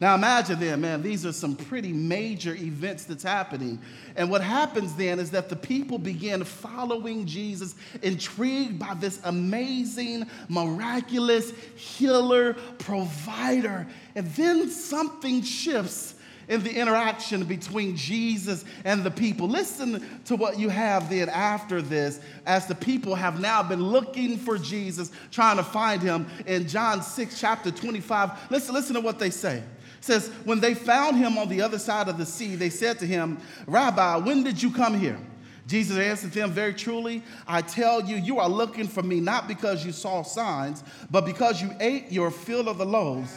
Now 0.00 0.14
imagine 0.14 0.60
then, 0.60 0.80
man, 0.80 1.02
these 1.02 1.26
are 1.26 1.32
some 1.32 1.56
pretty 1.56 1.92
major 1.92 2.54
events 2.54 3.04
that's 3.04 3.24
happening. 3.24 3.80
And 4.14 4.30
what 4.30 4.42
happens 4.42 4.94
then 4.94 5.18
is 5.18 5.32
that 5.32 5.48
the 5.48 5.56
people 5.56 5.98
begin 5.98 6.44
following 6.44 7.26
Jesus, 7.26 7.74
intrigued 8.02 8.78
by 8.78 8.94
this 8.94 9.20
amazing, 9.24 10.26
miraculous 10.48 11.50
healer, 11.74 12.54
provider. 12.78 13.88
And 14.14 14.28
then 14.34 14.70
something 14.70 15.42
shifts 15.42 16.14
in 16.48 16.62
the 16.62 16.74
interaction 16.74 17.44
between 17.44 17.96
Jesus 17.96 18.64
and 18.84 19.04
the 19.04 19.10
people. 19.10 19.48
Listen 19.48 20.04
to 20.24 20.36
what 20.36 20.58
you 20.58 20.68
have 20.68 21.10
then 21.10 21.28
after 21.28 21.80
this, 21.80 22.20
as 22.46 22.66
the 22.66 22.74
people 22.74 23.14
have 23.14 23.40
now 23.40 23.62
been 23.62 23.82
looking 23.82 24.36
for 24.36 24.58
Jesus, 24.58 25.10
trying 25.30 25.58
to 25.58 25.62
find 25.62 26.02
him 26.02 26.26
in 26.46 26.66
John 26.66 27.02
6, 27.02 27.38
chapter 27.38 27.70
25. 27.70 28.50
Listen, 28.50 28.74
listen 28.74 28.94
to 28.94 29.00
what 29.00 29.18
they 29.18 29.30
say. 29.30 29.58
It 29.58 30.04
says, 30.04 30.28
When 30.44 30.60
they 30.60 30.74
found 30.74 31.16
him 31.16 31.38
on 31.38 31.48
the 31.48 31.60
other 31.60 31.78
side 31.78 32.08
of 32.08 32.18
the 32.18 32.26
sea, 32.26 32.54
they 32.54 32.70
said 32.70 32.98
to 33.00 33.06
him, 33.06 33.38
Rabbi, 33.66 34.16
when 34.16 34.42
did 34.42 34.62
you 34.62 34.70
come 34.70 34.98
here? 34.98 35.18
Jesus 35.66 35.98
answered 35.98 36.32
them, 36.32 36.50
Very 36.50 36.72
truly, 36.72 37.22
I 37.46 37.60
tell 37.60 38.02
you, 38.02 38.16
you 38.16 38.38
are 38.38 38.48
looking 38.48 38.88
for 38.88 39.02
me 39.02 39.20
not 39.20 39.46
because 39.46 39.84
you 39.84 39.92
saw 39.92 40.22
signs, 40.22 40.82
but 41.10 41.26
because 41.26 41.60
you 41.60 41.70
ate 41.78 42.10
your 42.10 42.30
fill 42.30 42.68
of 42.70 42.78
the 42.78 42.86
loaves. 42.86 43.30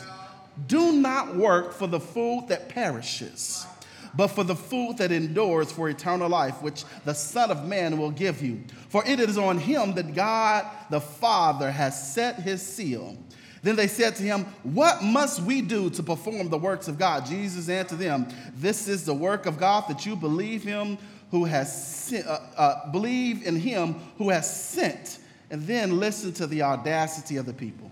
Do 0.67 0.93
not 0.93 1.35
work 1.35 1.73
for 1.73 1.87
the 1.87 1.99
food 1.99 2.45
that 2.49 2.69
perishes, 2.69 3.65
but 4.13 4.27
for 4.27 4.43
the 4.43 4.55
food 4.55 4.97
that 4.97 5.11
endures 5.11 5.71
for 5.71 5.89
eternal 5.89 6.29
life, 6.29 6.61
which 6.61 6.83
the 7.05 7.13
Son 7.13 7.51
of 7.51 7.65
Man 7.65 7.97
will 7.97 8.11
give 8.11 8.41
you. 8.41 8.63
For 8.89 9.03
it 9.05 9.19
is 9.19 9.37
on 9.37 9.57
him 9.57 9.93
that 9.93 10.13
God 10.13 10.65
the 10.89 11.01
Father 11.01 11.71
has 11.71 12.13
set 12.13 12.35
his 12.35 12.61
seal. 12.61 13.17
Then 13.63 13.75
they 13.75 13.87
said 13.87 14.15
to 14.15 14.23
him, 14.23 14.45
What 14.63 15.03
must 15.03 15.41
we 15.41 15.61
do 15.61 15.89
to 15.91 16.03
perform 16.03 16.49
the 16.49 16.57
works 16.57 16.87
of 16.87 16.97
God? 16.97 17.25
Jesus 17.25 17.69
answered 17.69 17.99
them, 17.99 18.27
This 18.55 18.87
is 18.87 19.05
the 19.05 19.13
work 19.13 19.45
of 19.45 19.59
God 19.59 19.85
that 19.87 20.05
you 20.05 20.15
believe 20.15 20.63
him 20.63 20.97
who 21.29 21.45
has 21.45 22.13
uh, 22.27 22.39
uh, 22.57 22.91
believe 22.91 23.45
in 23.45 23.55
him 23.55 23.95
who 24.17 24.29
has 24.29 24.69
sent. 24.69 25.19
And 25.49 25.61
then 25.63 25.99
listen 25.99 26.33
to 26.33 26.47
the 26.47 26.63
audacity 26.63 27.37
of 27.37 27.45
the 27.45 27.53
people. 27.53 27.91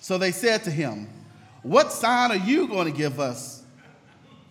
So 0.00 0.18
they 0.18 0.32
said 0.32 0.64
to 0.64 0.70
him, 0.70 1.08
what 1.62 1.92
sign 1.92 2.30
are 2.30 2.36
you 2.36 2.68
going 2.68 2.90
to 2.90 2.96
give 2.96 3.20
us 3.20 3.58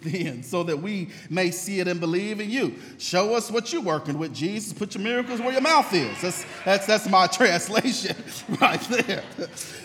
then 0.01 0.43
so 0.43 0.63
that 0.63 0.77
we 0.77 1.09
may 1.29 1.49
see 1.49 1.79
it 1.79 1.87
and 1.87 1.99
believe 1.99 2.39
in 2.39 2.49
you? 2.49 2.75
Show 2.97 3.33
us 3.33 3.49
what 3.49 3.71
you're 3.73 3.81
working 3.81 4.17
with, 4.17 4.33
Jesus. 4.33 4.73
Put 4.73 4.93
your 4.95 5.03
miracles 5.03 5.39
where 5.39 5.51
your 5.51 5.61
mouth 5.61 5.91
is. 5.93 6.21
That's, 6.21 6.45
that's, 6.65 6.85
that's 6.85 7.09
my 7.09 7.27
translation 7.31 8.15
right 8.61 8.81
there. 8.81 9.23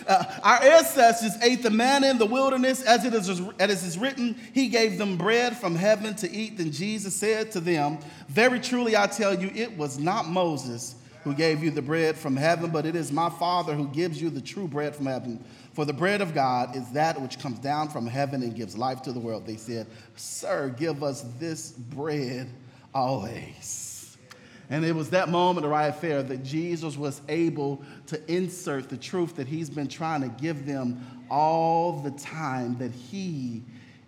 Uh, 0.07 0.23
our 0.43 0.61
ancestors 0.63 1.31
ate 1.41 1.63
the 1.63 1.69
manna 1.69 2.07
in 2.07 2.17
the 2.17 2.25
wilderness 2.25 2.83
as 2.83 3.05
it, 3.05 3.13
is, 3.13 3.29
as 3.29 3.83
it 3.83 3.87
is 3.87 3.97
written, 3.97 4.35
He 4.53 4.67
gave 4.67 4.97
them 4.97 5.17
bread 5.17 5.57
from 5.57 5.75
heaven 5.75 6.15
to 6.15 6.31
eat. 6.31 6.57
Then 6.57 6.71
Jesus 6.71 7.15
said 7.15 7.51
to 7.51 7.59
them, 7.59 7.99
Very 8.27 8.59
truly 8.59 8.95
I 8.95 9.07
tell 9.07 9.39
you, 9.39 9.51
it 9.53 9.77
was 9.77 9.97
not 9.97 10.27
Moses 10.27 10.95
who 11.23 11.33
gave 11.33 11.63
you 11.63 11.71
the 11.71 11.81
bread 11.81 12.17
from 12.17 12.35
heaven, 12.35 12.69
but 12.69 12.85
it 12.85 12.95
is 12.95 13.11
my 13.11 13.29
Father 13.29 13.73
who 13.73 13.87
gives 13.87 14.21
you 14.21 14.29
the 14.29 14.41
true 14.41 14.67
bread 14.67 14.93
from 14.95 15.05
heaven. 15.05 15.43
For 15.73 15.85
the 15.85 15.93
bread 15.93 16.21
of 16.21 16.35
God 16.35 16.75
is 16.75 16.91
that 16.91 17.19
which 17.19 17.39
comes 17.39 17.57
down 17.59 17.89
from 17.89 18.05
heaven 18.05 18.43
and 18.43 18.55
gives 18.55 18.77
life 18.77 19.01
to 19.03 19.11
the 19.11 19.19
world. 19.19 19.47
They 19.47 19.57
said, 19.57 19.87
Sir, 20.15 20.73
give 20.77 21.03
us 21.03 21.25
this 21.39 21.71
bread 21.71 22.47
always. 22.93 24.15
And 24.69 24.85
it 24.85 24.95
was 24.95 25.09
that 25.09 25.29
moment 25.29 25.65
of 25.65 25.71
right 25.71 25.99
there 25.99 26.23
that 26.23 26.43
Jesus 26.43 26.95
was 26.95 27.21
able 27.27 27.83
to 28.07 28.31
insert 28.31 28.89
the 28.89 28.97
truth 28.97 29.35
that 29.35 29.47
he's 29.47 29.69
been 29.69 29.87
trying 29.87 30.21
to 30.21 30.29
give 30.41 30.65
them 30.65 31.25
all 31.29 31.99
the 31.99 32.11
time 32.11 32.77
that 32.77 32.91
he 32.91 33.63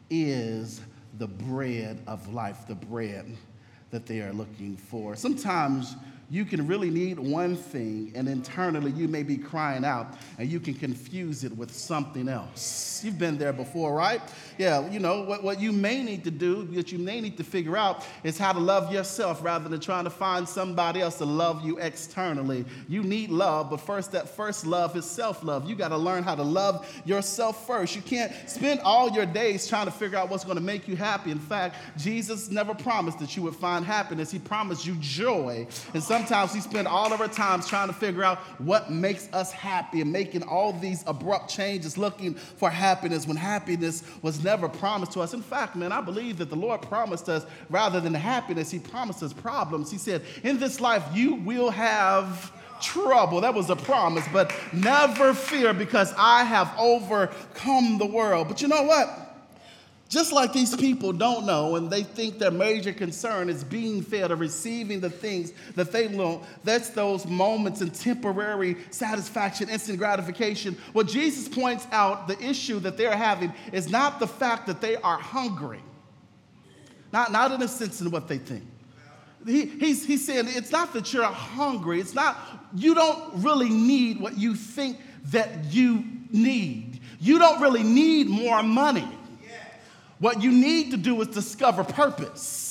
is 0.09 0.81
the 1.17 1.27
bread 1.27 1.99
of 2.07 2.31
life, 2.33 2.67
the 2.67 2.75
bread 2.75 3.25
that 3.89 4.05
they 4.05 4.21
are 4.21 4.33
looking 4.33 4.77
for. 4.77 5.15
Sometimes 5.15 5.95
you 6.29 6.43
can 6.43 6.65
really 6.65 6.89
need 6.89 7.19
one 7.19 7.55
thing, 7.55 8.11
and 8.15 8.27
internally 8.27 8.91
you 8.91 9.07
may 9.07 9.21
be 9.21 9.37
crying 9.37 9.85
out, 9.85 10.15
and 10.39 10.49
you 10.49 10.59
can 10.59 10.73
confuse 10.73 11.43
it 11.43 11.55
with 11.55 11.71
something 11.71 12.27
else. 12.27 13.01
You've 13.03 13.19
been 13.19 13.37
there 13.37 13.53
before, 13.53 13.93
right? 13.93 14.21
Yeah, 14.57 14.89
you 14.89 14.99
know, 14.99 15.21
what, 15.21 15.43
what 15.43 15.59
you 15.59 15.71
may 15.71 16.01
need 16.01 16.23
to 16.23 16.31
do, 16.31 16.67
what 16.71 16.91
you 16.91 16.97
may 16.97 17.21
need 17.21 17.37
to 17.37 17.43
figure 17.43 17.77
out, 17.77 18.03
is 18.23 18.39
how 18.39 18.53
to 18.53 18.59
love 18.59 18.91
yourself 18.91 19.43
rather 19.43 19.69
than 19.69 19.79
trying 19.79 20.05
to 20.05 20.09
find 20.09 20.49
somebody 20.49 21.01
else 21.01 21.19
to 21.19 21.25
love 21.25 21.63
you 21.63 21.77
externally. 21.77 22.65
You 22.89 23.03
need 23.03 23.29
love, 23.29 23.69
but 23.69 23.77
first, 23.77 24.11
that 24.13 24.27
first 24.27 24.65
love 24.65 24.97
is 24.97 25.05
self 25.05 25.43
love. 25.43 25.69
You 25.69 25.75
got 25.75 25.89
to 25.89 25.97
learn 25.97 26.23
how 26.23 26.33
to 26.33 26.43
love 26.43 26.87
yourself 27.05 27.67
first. 27.67 27.95
You 27.95 28.01
can't 28.01 28.31
spend 28.49 28.79
all 28.79 29.11
your 29.11 29.27
days 29.27 29.67
trying 29.67 29.85
to 29.85 29.91
figure 29.91 30.17
out 30.17 30.29
what's 30.29 30.43
going 30.43 30.57
to 30.57 30.63
make 30.63 30.87
you 30.87 30.95
happy. 30.95 31.29
In 31.29 31.39
fact, 31.39 31.75
Jesus 31.97 32.49
never 32.49 32.73
promised 32.73 33.19
that 33.19 33.35
you 33.37 33.43
would 33.43 33.55
find 33.55 33.85
happiness, 33.85 34.31
He 34.31 34.39
promised 34.39 34.87
you 34.87 34.95
joy. 34.99 35.67
And 35.93 36.01
so 36.01 36.14
sometimes 36.15 36.53
we 36.53 36.61
spend 36.61 36.87
all 36.87 37.11
of 37.11 37.19
our 37.19 37.27
time 37.27 37.61
trying 37.61 37.89
to 37.89 37.93
figure 37.93 38.23
out 38.23 38.37
what 38.57 38.89
makes 38.89 39.27
us 39.33 39.51
happy 39.51 39.99
and 39.99 40.09
making 40.13 40.43
all 40.43 40.71
these 40.71 41.03
abrupt 41.07 41.49
changes 41.49 41.97
looking 41.97 42.33
for 42.33 42.69
happiness 42.69 43.27
when 43.27 43.35
happiness 43.35 44.01
was 44.21 44.41
never 44.41 44.69
promised 44.69 45.11
to 45.11 45.19
us. 45.19 45.33
In 45.33 45.41
fact, 45.41 45.75
man, 45.75 45.91
I 45.91 45.99
believe 45.99 46.37
that 46.37 46.49
the 46.49 46.55
Lord 46.55 46.81
promised 46.81 47.27
us 47.27 47.45
rather 47.69 47.99
than 47.99 48.13
happiness, 48.13 48.71
He 48.71 48.79
promised 48.79 49.21
us 49.23 49.33
problems. 49.33 49.91
He 49.91 49.97
said, 49.97 50.21
In 50.43 50.57
this 50.57 50.79
life, 50.79 51.03
you 51.13 51.35
will 51.35 51.69
have 51.69 52.53
trouble. 52.81 53.41
That 53.41 53.53
was 53.53 53.69
a 53.69 53.75
promise, 53.75 54.25
but 54.31 54.53
never 54.71 55.33
fear 55.33 55.73
because 55.73 56.13
I 56.17 56.45
have 56.45 56.73
overcome 56.77 57.97
the 57.97 58.05
world. 58.05 58.47
But 58.47 58.61
you 58.61 58.69
know 58.69 58.83
what? 58.83 59.24
Just 60.07 60.31
like 60.31 60.53
these 60.53 60.75
people 60.75 61.11
don't 61.11 61.47
know 61.47 61.75
and 61.75 61.89
they 61.89 62.03
think 62.03 62.37
their 62.37 62.51
major 62.51 62.93
concern 62.93 63.49
is 63.49 63.63
being 63.63 64.03
fed 64.03 64.31
or 64.31 64.35
receiving 64.35 64.99
the 64.99 65.09
things 65.09 65.51
that 65.75 65.91
they 65.91 66.07
want, 66.07 66.43
that's 66.63 66.89
those 66.89 67.25
moments 67.25 67.81
and 67.81 67.93
temporary 67.93 68.77
satisfaction, 68.91 69.67
instant 69.67 69.97
gratification. 69.97 70.77
What 70.93 71.07
Jesus 71.07 71.47
points 71.47 71.87
out, 71.91 72.27
the 72.27 72.39
issue 72.39 72.79
that 72.81 72.97
they're 72.97 73.17
having 73.17 73.51
is 73.73 73.89
not 73.89 74.19
the 74.19 74.27
fact 74.27 74.67
that 74.67 74.79
they 74.79 74.95
are 74.97 75.17
hungry, 75.17 75.81
not, 77.11 77.31
not 77.31 77.51
in 77.51 77.61
a 77.63 77.67
sense 77.67 77.99
in 77.99 78.11
what 78.11 78.27
they 78.27 78.37
think. 78.37 78.63
He, 79.43 79.65
he's, 79.65 80.05
he's 80.05 80.25
saying 80.25 80.45
it's 80.49 80.71
not 80.71 80.93
that 80.93 81.13
you're 81.13 81.23
hungry, 81.23 81.99
it's 81.99 82.13
not, 82.13 82.37
you 82.75 82.93
don't 82.93 83.43
really 83.43 83.69
need 83.69 84.19
what 84.19 84.37
you 84.37 84.55
think 84.55 84.97
that 85.25 85.65
you 85.65 86.03
need. 86.31 86.99
You 87.19 87.39
don't 87.39 87.59
really 87.59 87.83
need 87.83 88.27
more 88.27 88.61
money. 88.61 89.07
What 90.19 90.41
you 90.41 90.51
need 90.51 90.91
to 90.91 90.97
do 90.97 91.19
is 91.21 91.27
discover 91.27 91.83
purpose. 91.83 92.64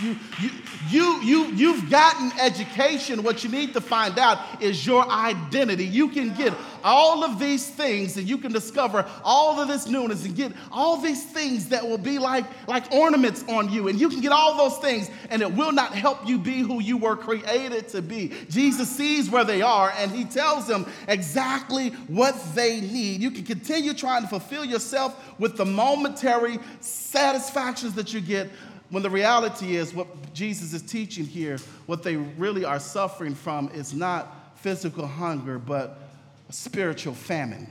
You, 0.00 0.16
you, 0.40 0.50
you, 0.88 1.22
you, 1.22 1.44
you've 1.52 1.90
gotten 1.90 2.32
education. 2.40 3.22
What 3.22 3.44
you 3.44 3.50
need 3.50 3.74
to 3.74 3.80
find 3.80 4.18
out 4.18 4.62
is 4.62 4.86
your 4.86 5.08
identity. 5.08 5.84
You 5.84 6.08
can 6.08 6.34
get 6.34 6.54
all 6.84 7.24
of 7.24 7.38
these 7.38 7.68
things 7.68 8.16
and 8.16 8.28
you 8.28 8.38
can 8.38 8.52
discover 8.52 9.08
all 9.24 9.60
of 9.60 9.68
this 9.68 9.86
newness 9.86 10.24
and 10.24 10.34
get 10.34 10.52
all 10.70 10.96
these 10.96 11.24
things 11.24 11.68
that 11.68 11.86
will 11.86 11.98
be 11.98 12.18
like, 12.18 12.44
like 12.66 12.90
ornaments 12.92 13.44
on 13.48 13.70
you. 13.70 13.88
And 13.88 14.00
you 14.00 14.08
can 14.08 14.20
get 14.20 14.32
all 14.32 14.56
those 14.56 14.78
things 14.78 15.10
and 15.30 15.42
it 15.42 15.52
will 15.52 15.72
not 15.72 15.94
help 15.94 16.26
you 16.26 16.38
be 16.38 16.58
who 16.58 16.80
you 16.80 16.96
were 16.96 17.16
created 17.16 17.88
to 17.90 18.02
be. 18.02 18.32
Jesus 18.48 18.90
sees 18.90 19.30
where 19.30 19.44
they 19.44 19.62
are 19.62 19.92
and 19.96 20.10
he 20.10 20.24
tells 20.24 20.66
them 20.66 20.86
exactly 21.08 21.90
what 22.08 22.36
they 22.54 22.80
need. 22.80 23.20
You 23.20 23.30
can 23.30 23.44
continue 23.44 23.94
trying 23.94 24.22
to 24.22 24.28
fulfill 24.28 24.64
yourself 24.64 25.38
with 25.38 25.56
the 25.56 25.64
momentary 25.64 26.58
satisfactions 26.80 27.94
that 27.94 28.12
you 28.12 28.20
get 28.20 28.50
when 28.92 29.02
the 29.02 29.10
reality 29.10 29.74
is 29.74 29.92
what 29.92 30.32
Jesus 30.32 30.72
is 30.72 30.82
teaching 30.82 31.24
here, 31.26 31.58
what 31.86 32.04
they 32.04 32.14
really 32.16 32.64
are 32.64 32.78
suffering 32.78 33.34
from 33.34 33.68
is 33.70 33.92
not 33.92 34.56
physical 34.58 35.06
hunger, 35.06 35.58
but 35.58 35.98
spiritual 36.50 37.14
famine. 37.14 37.66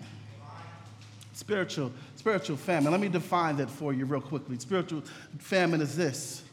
Spiritual, 1.33 1.91
Spiritual 2.21 2.55
famine. 2.55 2.91
Let 2.91 3.01
me 3.01 3.07
define 3.07 3.57
that 3.57 3.67
for 3.67 3.93
you 3.93 4.05
real 4.05 4.21
quickly. 4.21 4.59
Spiritual 4.59 5.01
famine 5.39 5.81
is 5.81 5.97
this 5.97 6.43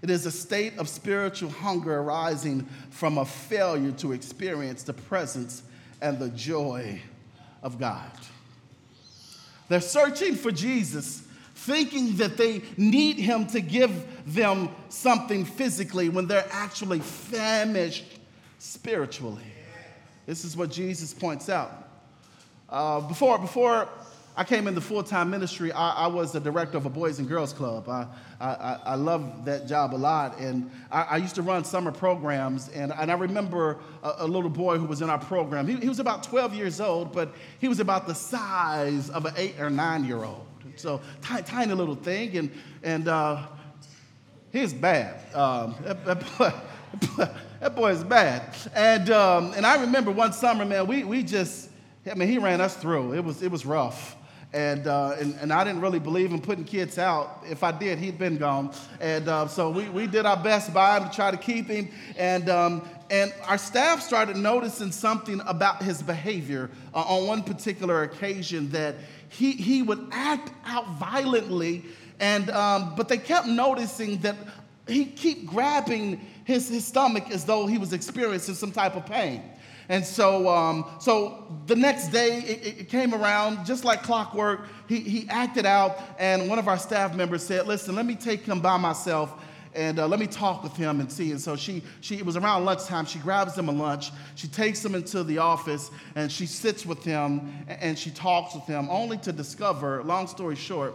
it 0.00 0.08
is 0.08 0.24
a 0.24 0.30
state 0.30 0.78
of 0.78 0.88
spiritual 0.88 1.50
hunger 1.50 1.98
arising 1.98 2.66
from 2.88 3.18
a 3.18 3.26
failure 3.26 3.92
to 3.98 4.12
experience 4.12 4.84
the 4.84 4.94
presence 4.94 5.62
and 6.00 6.18
the 6.18 6.30
joy 6.30 6.98
of 7.62 7.78
God. 7.78 8.10
They're 9.68 9.82
searching 9.82 10.34
for 10.34 10.50
Jesus, 10.50 11.27
thinking 11.58 12.16
that 12.16 12.36
they 12.36 12.62
need 12.76 13.16
him 13.16 13.46
to 13.46 13.60
give 13.60 13.92
them 14.32 14.68
something 14.88 15.44
physically 15.44 16.08
when 16.08 16.26
they're 16.26 16.46
actually 16.50 17.00
famished 17.00 18.04
spiritually. 18.58 19.42
This 20.24 20.44
is 20.44 20.56
what 20.56 20.70
Jesus 20.70 21.12
points 21.12 21.48
out. 21.48 21.90
Uh, 22.68 23.00
before, 23.00 23.38
before 23.38 23.88
I 24.36 24.44
came 24.44 24.68
into 24.68 24.80
full 24.80 25.02
time 25.02 25.30
ministry, 25.30 25.72
I, 25.72 26.04
I, 26.04 26.06
was 26.06 26.30
the 26.30 26.38
director 26.38 26.76
of 26.76 26.86
a 26.86 26.90
Boys 26.90 27.18
and 27.18 27.26
Girls 27.26 27.52
Club. 27.52 27.88
I, 27.88 28.06
I, 28.40 28.78
I 28.84 28.94
love 28.94 29.44
that 29.46 29.66
job 29.66 29.94
a 29.94 29.96
lot. 29.96 30.38
And 30.38 30.70
I, 30.92 31.02
I, 31.02 31.16
used 31.16 31.34
to 31.36 31.42
run 31.42 31.64
summer 31.64 31.90
programs. 31.90 32.68
And, 32.68 32.92
and 32.92 33.10
I 33.10 33.14
remember 33.14 33.78
a, 34.04 34.14
a 34.18 34.26
little 34.26 34.50
boy 34.50 34.78
who 34.78 34.84
was 34.84 35.02
in 35.02 35.10
our 35.10 35.18
program. 35.18 35.66
He, 35.66 35.76
he, 35.76 35.88
was 35.88 35.98
about 35.98 36.22
12 36.22 36.54
years 36.54 36.80
old, 36.80 37.12
but 37.12 37.34
he 37.58 37.66
was 37.66 37.80
about 37.80 38.06
the 38.06 38.14
size 38.14 39.10
of 39.10 39.24
an 39.24 39.34
eight 39.36 39.58
or 39.58 39.70
nine 39.70 40.04
year 40.04 40.22
old. 40.22 40.47
So, 40.78 41.00
tiny, 41.22 41.42
tiny 41.42 41.74
little 41.74 41.94
thing. 41.94 42.36
And, 42.36 42.50
and 42.82 43.08
uh, 43.08 43.46
he's 44.52 44.72
bad. 44.72 45.20
Um, 45.34 45.74
that, 45.84 46.04
that, 46.04 46.38
boy, 46.38 46.52
that 47.60 47.76
boy 47.76 47.90
is 47.90 48.04
bad. 48.04 48.56
And, 48.74 49.10
um, 49.10 49.52
and 49.56 49.66
I 49.66 49.80
remember 49.80 50.10
one 50.10 50.32
summer, 50.32 50.64
man, 50.64 50.86
we, 50.86 51.04
we 51.04 51.22
just, 51.22 51.70
I 52.10 52.14
mean, 52.14 52.28
he 52.28 52.38
ran 52.38 52.60
us 52.60 52.76
through. 52.76 53.14
It 53.14 53.24
was, 53.24 53.42
it 53.42 53.50
was 53.50 53.66
rough. 53.66 54.16
And, 54.52 54.86
uh, 54.86 55.16
and, 55.20 55.34
and, 55.42 55.52
I 55.52 55.62
didn't 55.62 55.82
really 55.82 55.98
believe 55.98 56.32
in 56.32 56.40
putting 56.40 56.64
kids 56.64 56.96
out. 56.96 57.42
If 57.46 57.62
I 57.62 57.70
did, 57.70 57.98
he'd 57.98 58.18
been 58.18 58.38
gone. 58.38 58.72
And 58.98 59.28
uh, 59.28 59.46
so 59.46 59.68
we, 59.68 59.90
we 59.90 60.06
did 60.06 60.24
our 60.24 60.42
best 60.42 60.72
by 60.72 60.98
him 60.98 61.10
to 61.10 61.14
try 61.14 61.30
to 61.30 61.36
keep 61.36 61.66
him. 61.66 61.90
And, 62.16 62.48
um, 62.48 62.88
and 63.10 63.34
our 63.46 63.58
staff 63.58 64.00
started 64.00 64.38
noticing 64.38 64.90
something 64.90 65.42
about 65.46 65.82
his 65.82 66.02
behavior 66.02 66.70
uh, 66.94 67.00
on 67.00 67.26
one 67.26 67.42
particular 67.42 68.04
occasion 68.04 68.70
that 68.70 68.94
he, 69.28 69.52
he 69.52 69.82
would 69.82 70.08
act 70.12 70.52
out 70.64 70.88
violently. 70.98 71.84
And, 72.20 72.50
um, 72.50 72.94
but 72.96 73.08
they 73.08 73.18
kept 73.18 73.46
noticing 73.46 74.18
that 74.18 74.36
he 74.86 75.04
keep 75.04 75.46
grabbing 75.46 76.20
his, 76.44 76.68
his 76.68 76.86
stomach 76.86 77.30
as 77.30 77.44
though 77.44 77.66
he 77.66 77.78
was 77.78 77.92
experiencing 77.92 78.54
some 78.54 78.72
type 78.72 78.96
of 78.96 79.06
pain. 79.06 79.42
And 79.90 80.04
so, 80.04 80.48
um, 80.48 80.84
so 81.00 81.46
the 81.66 81.76
next 81.76 82.08
day 82.08 82.38
it, 82.40 82.80
it, 82.80 82.88
came 82.90 83.14
around 83.14 83.64
just 83.64 83.84
like 83.84 84.02
clockwork. 84.02 84.66
He, 84.86 85.00
he 85.00 85.28
acted 85.30 85.64
out, 85.64 85.98
and 86.18 86.48
one 86.48 86.58
of 86.58 86.68
our 86.68 86.78
staff 86.78 87.14
members 87.14 87.42
said, 87.42 87.66
"Listen, 87.66 87.94
let 87.94 88.04
me 88.04 88.14
take 88.14 88.42
him 88.42 88.60
by 88.60 88.76
myself." 88.76 89.32
And 89.74 89.98
uh, 89.98 90.06
let 90.08 90.18
me 90.20 90.26
talk 90.26 90.62
with 90.62 90.76
him 90.76 91.00
and 91.00 91.10
see. 91.10 91.30
And 91.30 91.40
so 91.40 91.56
she, 91.56 91.82
she, 92.00 92.16
it 92.16 92.26
was 92.26 92.36
around 92.36 92.64
lunchtime. 92.64 93.06
She 93.06 93.18
grabs 93.18 93.56
him 93.56 93.68
a 93.68 93.72
lunch. 93.72 94.10
She 94.34 94.48
takes 94.48 94.84
him 94.84 94.94
into 94.94 95.22
the 95.24 95.38
office 95.38 95.90
and 96.14 96.30
she 96.30 96.46
sits 96.46 96.86
with 96.86 97.04
him 97.04 97.52
and 97.68 97.98
she 97.98 98.10
talks 98.10 98.54
with 98.54 98.64
him, 98.64 98.88
only 98.90 99.18
to 99.18 99.32
discover, 99.32 100.02
long 100.02 100.26
story 100.26 100.56
short, 100.56 100.94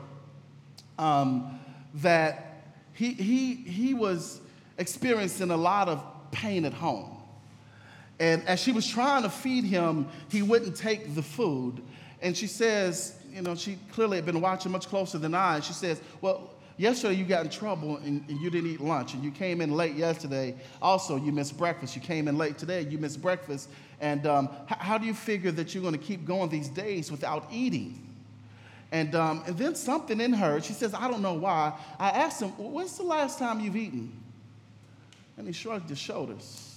um, 0.98 1.60
that 1.96 2.66
he, 2.94 3.14
he, 3.14 3.56
he 3.56 3.94
was 3.94 4.42
experiencing 4.78 5.52
a 5.52 5.58
lot 5.58 5.88
of 5.88 6.04
pain 6.32 6.66
at 6.66 6.74
home. 6.74 7.18
And 8.20 8.48
as 8.48 8.60
she 8.60 8.72
was 8.72 8.88
trying 8.88 9.24
to 9.24 9.30
feed 9.30 9.64
him, 9.64 10.08
he 10.30 10.42
wouldn't 10.42 10.76
take 10.76 11.16
the 11.16 11.24
food. 11.24 11.82
And 12.22 12.38
she 12.38 12.48
says, 12.48 13.16
you 13.34 13.42
know, 13.42 13.56
she 13.56 13.78
clearly 13.92 14.18
had 14.18 14.26
been 14.26 14.40
watching 14.40 14.72
much 14.72 14.88
closer 14.88 15.18
than 15.18 15.34
I. 15.34 15.60
She 15.60 15.74
says, 15.74 16.00
Well, 16.22 16.53
yesterday 16.78 17.16
you 17.16 17.26
got 17.26 17.46
in 17.46 17.52
trouble 17.52 17.98
and, 17.98 18.24
and, 18.28 18.42
you 18.42 18.50
didn't 18.50 18.70
eat 18.70 18.82
lunch. 18.82 19.14
And 19.14 19.24
you 19.24 19.32
came 19.32 19.62
in 19.62 19.72
late 19.72 19.96
yesterday. 19.96 20.56
Also, 20.82 21.18
you 21.18 21.32
missed 21.32 21.58
breakfast. 21.58 21.96
You 21.96 22.02
came 22.02 22.28
in 22.28 22.38
late 22.38 22.58
today. 22.58 22.82
You 22.82 22.98
missed 22.98 23.22
breakfast. 23.22 23.70
And 24.02 24.26
um, 24.26 24.50
h- 24.70 24.78
how 24.80 24.98
do 24.98 25.06
you 25.06 25.14
figure 25.14 25.52
that 25.52 25.74
you're 25.74 25.84
going 25.84 25.98
to 25.98 26.04
keep 26.04 26.26
going 26.26 26.50
these 26.50 26.70
days 26.70 27.12
without 27.12 27.48
eating? 27.52 28.00
And, 28.92 29.16
um, 29.16 29.44
and 29.48 29.58
then 29.58 29.76
something 29.76 30.22
in 30.22 30.34
her, 30.34 30.62
she 30.62 30.74
says, 30.74 30.94
I 30.94 31.10
don't 31.10 31.22
know 31.22 31.34
why. 31.34 31.74
I 31.98 32.10
asked 32.10 32.42
him, 32.42 32.50
When's 32.50 32.98
the 32.98 33.04
last 33.04 33.40
time 33.40 33.60
you've 33.60 33.76
eaten? 33.76 34.12
And 35.38 35.48
he 35.48 35.54
shrugged 35.54 35.90
his 35.90 35.98
shoulders. 35.98 36.73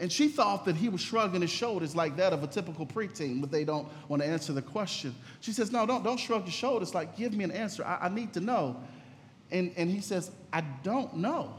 And 0.00 0.10
she 0.10 0.28
thought 0.28 0.64
that 0.64 0.74
he 0.74 0.88
was 0.88 1.00
shrugging 1.00 1.40
his 1.40 1.50
shoulders 1.50 1.94
like 1.94 2.16
that 2.16 2.32
of 2.32 2.42
a 2.42 2.48
typical 2.48 2.84
preteen, 2.84 3.40
but 3.40 3.50
they 3.50 3.64
don't 3.64 3.88
want 4.08 4.22
to 4.22 4.28
answer 4.28 4.52
the 4.52 4.62
question. 4.62 5.14
She 5.40 5.52
says, 5.52 5.70
No, 5.70 5.86
don't, 5.86 6.02
don't 6.02 6.18
shrug 6.18 6.42
your 6.44 6.52
shoulders. 6.52 6.94
Like, 6.94 7.16
give 7.16 7.32
me 7.32 7.44
an 7.44 7.52
answer. 7.52 7.84
I, 7.84 7.98
I 8.02 8.08
need 8.08 8.32
to 8.34 8.40
know. 8.40 8.76
And, 9.52 9.72
and 9.76 9.88
he 9.88 10.00
says, 10.00 10.30
I 10.52 10.62
don't 10.82 11.16
know. 11.18 11.54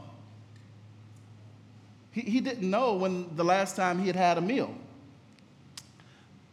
He, 2.10 2.20
he 2.22 2.40
didn't 2.40 2.68
know 2.68 2.94
when 2.94 3.34
the 3.36 3.44
last 3.44 3.74
time 3.74 3.98
he 3.98 4.06
had 4.06 4.16
had 4.16 4.36
a 4.36 4.42
meal. 4.42 4.74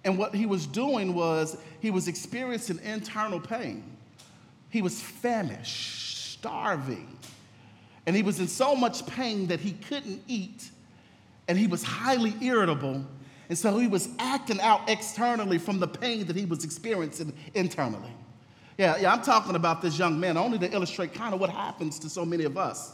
And 0.05 0.17
what 0.17 0.35
he 0.35 0.45
was 0.45 0.65
doing 0.65 1.13
was 1.13 1.57
he 1.81 1.91
was 1.91 2.07
experiencing 2.07 2.79
internal 2.83 3.39
pain. 3.39 3.83
He 4.69 4.81
was 4.81 5.01
famished, 5.01 6.33
starving. 6.33 7.17
And 8.05 8.15
he 8.15 8.23
was 8.23 8.39
in 8.39 8.47
so 8.47 8.75
much 8.75 9.05
pain 9.05 9.47
that 9.47 9.59
he 9.59 9.71
couldn't 9.71 10.21
eat 10.27 10.69
and 11.47 11.57
he 11.57 11.67
was 11.67 11.83
highly 11.83 12.33
irritable. 12.41 13.05
And 13.49 13.57
so 13.57 13.77
he 13.77 13.87
was 13.87 14.09
acting 14.19 14.59
out 14.61 14.89
externally 14.89 15.57
from 15.57 15.79
the 15.79 15.87
pain 15.87 16.25
that 16.27 16.35
he 16.35 16.45
was 16.45 16.63
experiencing 16.63 17.33
internally. 17.53 18.11
Yeah, 18.77 18.97
yeah, 18.97 19.13
I'm 19.13 19.21
talking 19.21 19.55
about 19.55 19.81
this 19.81 19.99
young 19.99 20.19
man 20.19 20.37
only 20.37 20.57
to 20.59 20.73
illustrate 20.73 21.13
kind 21.13 21.33
of 21.33 21.39
what 21.39 21.49
happens 21.49 21.99
to 21.99 22.09
so 22.09 22.25
many 22.25 22.45
of 22.45 22.57
us 22.57 22.93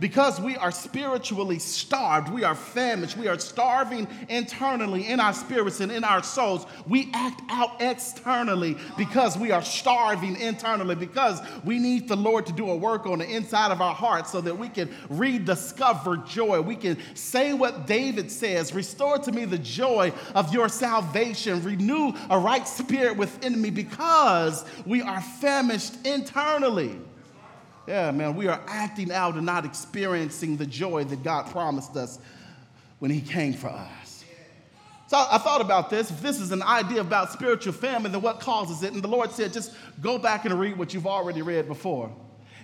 because 0.00 0.40
we 0.40 0.56
are 0.56 0.70
spiritually 0.70 1.58
starved, 1.58 2.28
we 2.30 2.44
are 2.44 2.54
famished, 2.54 3.16
we 3.16 3.28
are 3.28 3.38
starving 3.38 4.06
internally 4.28 5.06
in 5.08 5.20
our 5.20 5.32
spirits 5.32 5.80
and 5.80 5.90
in 5.90 6.04
our 6.04 6.22
souls. 6.22 6.66
We 6.86 7.10
act 7.14 7.42
out 7.48 7.80
externally 7.80 8.76
because 8.96 9.38
we 9.38 9.50
are 9.50 9.62
starving 9.62 10.36
internally, 10.36 10.94
because 10.94 11.40
we 11.64 11.78
need 11.78 12.08
the 12.08 12.16
Lord 12.16 12.46
to 12.46 12.52
do 12.52 12.70
a 12.70 12.76
work 12.76 13.06
on 13.06 13.20
the 13.20 13.28
inside 13.28 13.72
of 13.72 13.80
our 13.80 13.94
hearts 13.94 14.32
so 14.32 14.40
that 14.40 14.58
we 14.58 14.68
can 14.68 14.94
rediscover 15.08 16.18
joy. 16.18 16.60
We 16.60 16.76
can 16.76 16.98
say 17.14 17.52
what 17.52 17.86
David 17.86 18.30
says 18.30 18.74
Restore 18.74 19.18
to 19.18 19.32
me 19.32 19.44
the 19.44 19.58
joy 19.58 20.12
of 20.34 20.52
your 20.52 20.68
salvation, 20.68 21.62
renew 21.62 22.12
a 22.30 22.38
right 22.38 22.66
spirit 22.66 23.16
within 23.16 23.60
me 23.60 23.70
because 23.70 24.64
we 24.84 25.02
are 25.02 25.20
famished 25.20 26.06
internally. 26.06 26.98
Yeah, 27.86 28.10
man, 28.10 28.34
we 28.34 28.48
are 28.48 28.60
acting 28.66 29.12
out 29.12 29.34
and 29.34 29.46
not 29.46 29.64
experiencing 29.64 30.56
the 30.56 30.66
joy 30.66 31.04
that 31.04 31.22
God 31.22 31.50
promised 31.50 31.96
us 31.96 32.18
when 32.98 33.10
He 33.10 33.20
came 33.20 33.52
for 33.52 33.68
us. 33.68 34.24
So 35.08 35.16
I 35.16 35.38
thought 35.38 35.60
about 35.60 35.88
this. 35.88 36.10
If 36.10 36.20
this 36.20 36.40
is 36.40 36.50
an 36.50 36.62
idea 36.62 37.00
about 37.00 37.32
spiritual 37.32 37.72
famine, 37.72 38.10
then 38.10 38.22
what 38.22 38.40
causes 38.40 38.82
it? 38.82 38.92
And 38.92 39.02
the 39.02 39.08
Lord 39.08 39.30
said, 39.30 39.52
just 39.52 39.72
go 40.00 40.18
back 40.18 40.44
and 40.44 40.58
read 40.58 40.76
what 40.76 40.92
you've 40.92 41.06
already 41.06 41.42
read 41.42 41.68
before. 41.68 42.12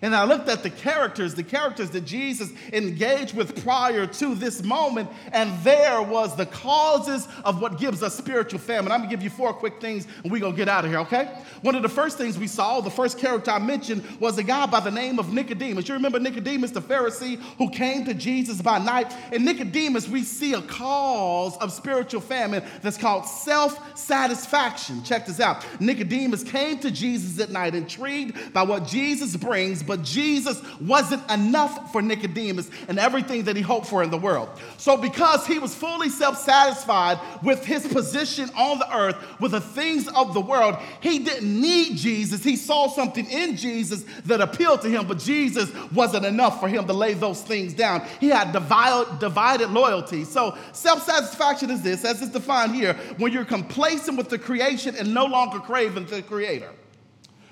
And 0.02 0.16
I 0.16 0.24
looked 0.24 0.48
at 0.48 0.64
the 0.64 0.70
characters, 0.70 1.34
the 1.36 1.44
characters 1.44 1.90
that 1.90 2.04
Jesus 2.04 2.50
engaged 2.72 3.36
with 3.36 3.62
prior 3.62 4.04
to 4.04 4.34
this 4.34 4.64
moment, 4.64 5.08
and 5.32 5.56
there 5.62 6.02
was 6.02 6.36
the 6.36 6.46
causes 6.46 7.28
of 7.44 7.62
what 7.62 7.78
gives 7.78 8.02
us 8.02 8.16
spiritual 8.16 8.58
famine. 8.58 8.90
I'm 8.90 9.00
gonna 9.00 9.10
give 9.10 9.22
you 9.22 9.30
four 9.30 9.54
quick 9.54 9.80
things 9.80 10.08
and 10.24 10.32
we're 10.32 10.40
gonna 10.40 10.56
get 10.56 10.68
out 10.68 10.84
of 10.84 10.90
here, 10.90 11.00
okay? 11.00 11.32
One 11.60 11.76
of 11.76 11.82
the 11.82 11.88
first 11.88 12.18
things 12.18 12.36
we 12.36 12.48
saw, 12.48 12.80
the 12.80 12.90
first 12.90 13.16
character 13.16 13.52
I 13.52 13.60
mentioned, 13.60 14.02
was 14.18 14.38
a 14.38 14.42
guy 14.42 14.66
by 14.66 14.80
the 14.80 14.90
name 14.90 15.20
of 15.20 15.32
Nicodemus. 15.32 15.86
You 15.86 15.94
remember 15.94 16.18
Nicodemus, 16.18 16.72
the 16.72 16.82
Pharisee 16.82 17.40
who 17.58 17.70
came 17.70 18.04
to 18.06 18.14
Jesus 18.14 18.60
by 18.60 18.78
night? 18.78 19.14
In 19.32 19.44
Nicodemus, 19.44 20.08
we 20.08 20.24
see 20.24 20.54
a 20.54 20.62
cause 20.62 21.56
of 21.58 21.72
spiritual 21.72 22.20
famine 22.20 22.64
that's 22.82 22.98
called 22.98 23.24
self 23.24 23.96
satisfaction. 23.96 25.04
Check 25.04 25.26
this 25.26 25.38
out 25.38 25.64
Nicodemus 25.80 26.42
came 26.42 26.78
to 26.80 26.90
Jesus 26.90 27.38
at 27.40 27.50
night, 27.50 27.76
intrigued 27.76 28.52
by 28.52 28.62
what 28.62 28.84
Jesus 28.84 29.36
brings, 29.36 29.82
but 29.92 30.04
Jesus 30.04 30.62
wasn't 30.80 31.30
enough 31.30 31.92
for 31.92 32.00
Nicodemus 32.00 32.70
and 32.88 32.98
everything 32.98 33.42
that 33.42 33.56
he 33.56 33.60
hoped 33.60 33.86
for 33.86 34.02
in 34.02 34.08
the 34.08 34.16
world. 34.16 34.48
So, 34.78 34.96
because 34.96 35.46
he 35.46 35.58
was 35.58 35.74
fully 35.74 36.08
self 36.08 36.38
satisfied 36.38 37.20
with 37.42 37.62
his 37.62 37.86
position 37.86 38.48
on 38.56 38.78
the 38.78 38.96
earth, 38.96 39.38
with 39.38 39.50
the 39.50 39.60
things 39.60 40.08
of 40.08 40.32
the 40.32 40.40
world, 40.40 40.76
he 41.00 41.18
didn't 41.18 41.60
need 41.60 41.98
Jesus. 41.98 42.42
He 42.42 42.56
saw 42.56 42.88
something 42.88 43.28
in 43.28 43.54
Jesus 43.58 44.06
that 44.24 44.40
appealed 44.40 44.80
to 44.80 44.88
him, 44.88 45.06
but 45.06 45.18
Jesus 45.18 45.70
wasn't 45.92 46.24
enough 46.24 46.58
for 46.58 46.68
him 46.68 46.86
to 46.86 46.94
lay 46.94 47.12
those 47.12 47.42
things 47.42 47.74
down. 47.74 48.00
He 48.18 48.28
had 48.28 48.52
divided, 48.52 49.68
loyalty. 49.72 50.24
So, 50.24 50.56
self 50.72 51.02
satisfaction 51.02 51.70
is 51.70 51.82
this, 51.82 52.02
as 52.06 52.22
it's 52.22 52.32
defined 52.32 52.74
here, 52.74 52.94
when 53.18 53.30
you're 53.30 53.44
complacent 53.44 54.16
with 54.16 54.30
the 54.30 54.38
creation 54.38 54.96
and 54.96 55.12
no 55.12 55.26
longer 55.26 55.58
craving 55.58 56.06
the 56.06 56.22
Creator. 56.22 56.70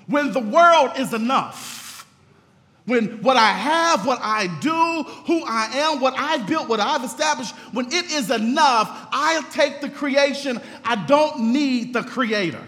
When 0.07 0.33
the 0.33 0.39
world 0.39 0.93
is 0.97 1.13
enough 1.13 1.80
when 2.85 3.21
what 3.21 3.37
I 3.37 3.51
have, 3.51 4.05
what 4.05 4.19
I 4.21 4.47
do, 4.59 5.03
who 5.25 5.43
I 5.45 5.69
am, 5.73 6.01
what 6.01 6.15
I've 6.17 6.47
built, 6.47 6.67
what 6.67 6.79
I've 6.79 7.03
established, 7.03 7.55
when 7.73 7.85
it 7.87 8.11
is 8.11 8.31
enough, 8.31 9.07
I'll 9.11 9.43
take 9.43 9.81
the 9.81 9.89
creation. 9.89 10.59
I 10.83 10.95
don't 11.05 11.51
need 11.53 11.93
the 11.93 12.03
creator. 12.03 12.63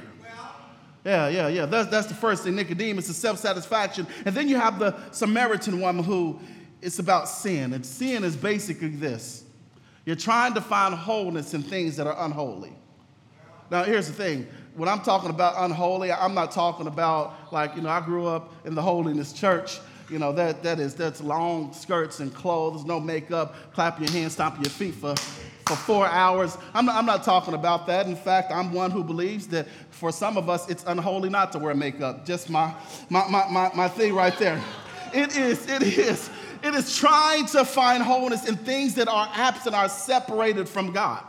Yeah, 1.04 1.28
yeah, 1.28 1.48
yeah. 1.50 1.66
That's, 1.66 1.90
that's 1.90 2.08
the 2.08 2.14
first 2.14 2.44
thing. 2.44 2.56
Nicodemus 2.56 3.10
is 3.10 3.18
self 3.18 3.38
satisfaction. 3.40 4.08
And 4.26 4.34
then 4.34 4.48
you 4.48 4.56
have 4.56 4.80
the 4.80 4.96
Samaritan 5.12 5.82
woman 5.82 6.04
who 6.04 6.40
it's 6.82 7.00
about 7.00 7.28
sin. 7.28 7.74
And 7.74 7.86
sin 7.86 8.24
is 8.24 8.36
basically 8.36 8.90
this 8.90 9.44
you're 10.06 10.16
trying 10.16 10.54
to 10.54 10.62
find 10.62 10.94
wholeness 10.94 11.54
in 11.54 11.64
things 11.64 11.96
that 11.98 12.08
are 12.08 12.26
unholy. 12.26 12.74
Now, 13.72 13.84
here's 13.84 14.08
the 14.08 14.14
thing 14.14 14.48
when 14.76 14.90
I'm 14.90 15.02
talking 15.02 15.30
about 15.30 15.56
unholy, 15.58 16.12
I'm 16.12 16.34
not 16.34 16.52
talking 16.52 16.88
about 16.88 17.52
like, 17.52 17.76
you 17.76 17.82
know, 17.82 17.90
I 17.90 18.02
grew 18.02 18.28
up 18.28 18.54
in 18.66 18.76
the 18.76 18.82
holiness 18.82 19.34
church. 19.34 19.80
You 20.14 20.20
know, 20.20 20.32
that, 20.34 20.62
that 20.62 20.80
is, 20.80 20.94
that's 20.94 21.22
long 21.22 21.74
skirts 21.74 22.20
and 22.20 22.32
clothes, 22.32 22.86
no 22.86 23.00
makeup, 23.00 23.56
clap 23.74 24.00
your 24.00 24.12
hands, 24.12 24.34
stomp 24.34 24.58
your 24.58 24.70
feet 24.70 24.94
for, 24.94 25.16
for 25.66 25.76
four 25.76 26.06
hours. 26.06 26.56
I'm 26.76 26.86
not, 26.86 26.98
I'm 26.98 27.08
not 27.08 27.24
talking 27.24 27.56
about 27.56 27.88
that. 27.88 28.06
In 28.06 28.16
fact, 28.16 28.52
I'm 28.52 28.72
one 28.74 28.92
who 28.92 29.04
believes 29.04 29.48
that 29.48 29.68
for 29.90 30.12
some 30.12 30.38
of 30.38 30.52
us, 30.52 30.70
it's 30.70 30.84
unholy 30.86 31.30
not 31.30 31.52
to 31.54 31.58
wear 31.58 31.74
makeup. 31.74 32.28
Just 32.28 32.52
my, 32.52 32.76
my, 33.10 33.28
my, 33.28 33.48
my, 33.50 33.72
my 33.74 33.88
thing 33.88 34.14
right 34.14 34.38
there. 34.38 34.62
It 35.16 35.36
is, 35.36 35.68
it 35.68 35.82
is. 35.82 36.30
It 36.64 36.76
is 36.76 36.96
trying 36.96 37.48
to 37.48 37.66
find 37.66 38.04
wholeness 38.04 38.48
in 38.48 38.56
things 38.56 38.94
that 38.94 39.08
are 39.08 39.28
absent, 39.34 39.74
are 39.74 39.90
separated 39.90 40.70
from 40.70 40.92
God. 40.94 41.24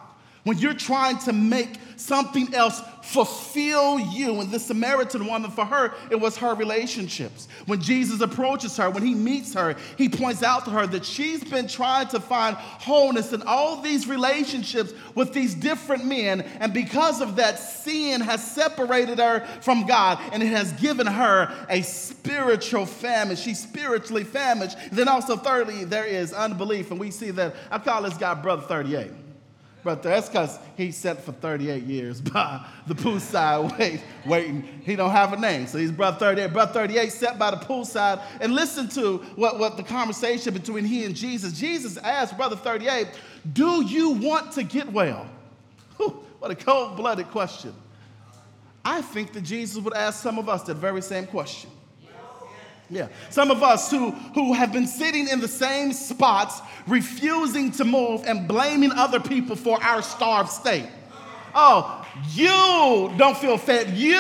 When 0.45 0.59
you're 0.59 0.75
trying 0.75 1.19
to 1.21 1.33
make 1.33 1.79
something 1.97 2.55
else 2.55 2.81
fulfill 3.03 3.99
you. 3.99 4.41
And 4.41 4.51
the 4.51 4.59
Samaritan 4.59 5.27
woman, 5.27 5.51
for 5.51 5.65
her, 5.65 5.95
it 6.11 6.19
was 6.19 6.37
her 6.39 6.55
relationships. 6.55 7.49
When 7.67 7.81
Jesus 7.81 8.21
approaches 8.21 8.77
her, 8.77 8.91
when 8.91 9.05
he 9.05 9.15
meets 9.15 9.55
her, 9.55 9.77
he 9.97 10.09
points 10.09 10.43
out 10.43 10.65
to 10.65 10.71
her 10.71 10.87
that 10.89 11.05
she's 11.05 11.45
been 11.45 11.69
trying 11.69 12.09
to 12.09 12.21
find 12.21 12.57
wholeness 12.57 13.33
in 13.33 13.43
all 13.43 13.81
these 13.81 14.09
relationships 14.09 14.93
with 15.15 15.33
these 15.33 15.55
different 15.55 16.05
men. 16.05 16.41
And 16.61 16.73
because 16.73 17.21
of 17.21 17.37
that, 17.37 17.59
sin 17.59 18.21
has 18.21 18.43
separated 18.43 19.19
her 19.19 19.47
from 19.61 19.87
God 19.87 20.19
and 20.33 20.43
it 20.43 20.49
has 20.49 20.73
given 20.73 21.07
her 21.07 21.55
a 21.69 21.83
spiritual 21.83 22.87
famine. 22.87 23.37
She's 23.37 23.63
spiritually 23.63 24.25
famished. 24.25 24.77
Then 24.93 25.09
also, 25.09 25.37
thirdly, 25.37 25.85
there 25.85 26.07
is 26.07 26.33
unbelief. 26.33 26.91
And 26.91 26.99
we 26.99 27.11
see 27.11 27.31
that 27.33 27.55
I 27.71 27.79
call 27.79 28.03
this 28.03 28.17
guy 28.17 28.35
Brother 28.35 28.63
38. 28.63 29.24
But 29.85 30.03
that's 30.03 30.29
because 30.29 30.59
he 30.77 30.91
sat 30.91 31.23
for 31.23 31.33
38 31.33 31.83
years 31.85 32.21
by 32.23 32.67
the 32.87 32.95
poolside 32.95 33.79
wait, 33.79 34.01
waiting. 34.27 34.63
He 34.85 34.97
don't 34.97 35.11
have 35.11 35.35
a 35.35 35.37
name, 35.37 35.67
so 35.67 35.79
he's 35.79 35.93
brother 35.93 36.19
38. 36.19 36.53
Brother 36.53 36.73
38 36.73 37.13
sat 37.13 37.39
by 37.39 37.51
the 37.51 37.59
poolside 37.59 38.23
and 38.41 38.55
listened 38.55 38.91
to 38.93 39.19
what, 39.37 39.59
what 39.59 39.77
the 39.77 39.83
conversation 39.83 40.55
between 40.55 40.85
he 40.85 41.05
and 41.05 41.15
Jesus. 41.15 41.53
Jesus 41.53 41.99
asked 41.99 42.37
brother 42.37 42.57
38, 42.57 43.09
do 43.53 43.85
you 43.85 44.11
want 44.11 44.53
to 44.53 44.63
get 44.63 44.91
well? 44.91 45.29
Whew, 45.99 46.25
what 46.39 46.51
a 46.51 46.57
cold-blooded 46.57 47.31
question. 47.31 47.75
I 48.85 49.03
think 49.03 49.33
that 49.35 49.43
Jesus 49.43 49.83
would 49.83 49.95
ask 49.95 50.23
some 50.23 50.39
of 50.39 50.49
us 50.49 50.63
that 50.65 50.75
very 50.75 51.03
same 51.03 51.27
question. 51.27 51.71
Yeah. 52.91 53.09
Some 53.31 53.51
of 53.51 53.63
us 53.63 53.91
who, 53.91 54.11
who 54.11 54.53
have 54.53 54.73
been 54.73 54.87
sitting 54.87 55.29
in 55.29 55.41
the 55.41 55.49
same 55.49 55.93
spots, 55.93 56.61
refusing 56.87 57.73
to 57.73 57.85
move 57.85 58.25
and 58.27 58.47
blaming 58.47 58.93
other 58.93 59.21
people 59.21 59.57
for 59.57 59.83
our 59.83 60.03
starved 60.03 60.51
state. 60.51 60.89
Oh, 61.57 62.05
you 62.33 63.17
don't 63.17 63.37
feel 63.37 63.57
fed. 63.57 63.91
You 63.91 64.15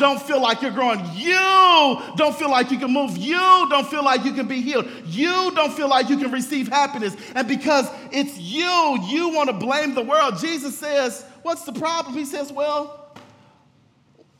don't 0.00 0.20
feel 0.20 0.40
like 0.40 0.60
you're 0.60 0.72
growing. 0.72 1.00
You 1.14 2.00
don't 2.16 2.34
feel 2.36 2.50
like 2.50 2.72
you 2.72 2.78
can 2.78 2.92
move. 2.92 3.16
You 3.16 3.68
don't 3.70 3.86
feel 3.86 4.04
like 4.04 4.24
you 4.24 4.32
can 4.32 4.48
be 4.48 4.60
healed. 4.60 4.88
You 5.06 5.52
don't 5.54 5.72
feel 5.72 5.88
like 5.88 6.08
you 6.08 6.16
can 6.18 6.32
receive 6.32 6.68
happiness. 6.68 7.16
And 7.36 7.46
because 7.46 7.88
it's 8.10 8.36
you, 8.38 8.98
you 9.06 9.28
want 9.30 9.50
to 9.50 9.52
blame 9.52 9.94
the 9.94 10.02
world. 10.02 10.38
Jesus 10.38 10.76
says, 10.76 11.24
What's 11.42 11.64
the 11.64 11.72
problem? 11.72 12.14
He 12.14 12.24
says, 12.24 12.52
Well, 12.52 13.16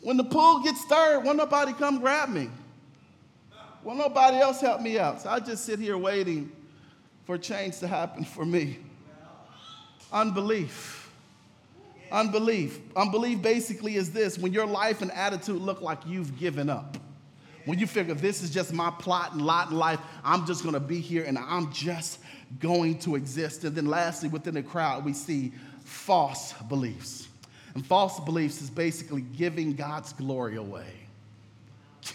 when 0.00 0.16
the 0.16 0.24
pool 0.24 0.62
gets 0.64 0.81
stirred, 0.83 1.24
won't 1.24 1.38
nobody 1.38 1.72
come 1.72 2.00
grab 2.00 2.29
me? 2.29 2.50
Well, 3.85 3.97
nobody 3.97 4.38
else 4.38 4.62
helped 4.62 4.83
me 4.83 4.99
out. 4.99 5.20
So 5.20 5.29
I 5.29 5.40
just 5.40 5.66
sit 5.66 5.79
here 5.79 5.99
waiting 5.99 6.51
for 7.27 7.37
change 7.37 7.79
to 7.81 7.87
happen 7.87 8.25
for 8.25 8.47
me. 8.47 8.79
Unbelief. 10.11 11.11
Unbelief. 12.11 12.81
Unbelief 12.97 13.42
basically 13.42 13.97
is 13.97 14.11
this 14.11 14.38
when 14.38 14.55
your 14.55 14.66
life 14.66 15.03
and 15.03 15.12
attitude 15.12 15.61
look 15.61 15.83
like 15.83 15.99
you've 16.07 16.38
given 16.38 16.70
up. 16.70 16.97
When 17.66 17.79
you 17.79 17.87
figure 17.87 18.14
this 18.14 18.42
is 18.42 18.51
just 18.51 18.73
my 18.73 18.90
plot 18.90 19.33
and 19.33 19.42
lot 19.42 19.70
in 19.70 19.77
life, 19.77 20.01
I'm 20.23 20.47
just 20.47 20.64
gonna 20.64 20.81
be 20.81 21.01
here 21.01 21.25
and 21.25 21.37
I'm 21.37 21.70
just 21.73 22.20
going 22.61 22.99
to 23.01 23.16
exist. 23.16 23.64
And 23.64 23.77
then 23.77 23.87
lastly, 23.87 24.31
within 24.31 24.55
the 24.55 24.62
crowd, 24.62 25.05
we 25.05 25.12
see 25.12 25.53
false 25.85 26.53
beliefs. 26.68 27.29
And 27.75 27.85
false 27.85 28.20
beliefs 28.20 28.62
is 28.62 28.70
basically 28.70 29.23
giving 29.23 29.75
God's 29.75 30.12
glory 30.12 30.57
away 30.57 31.03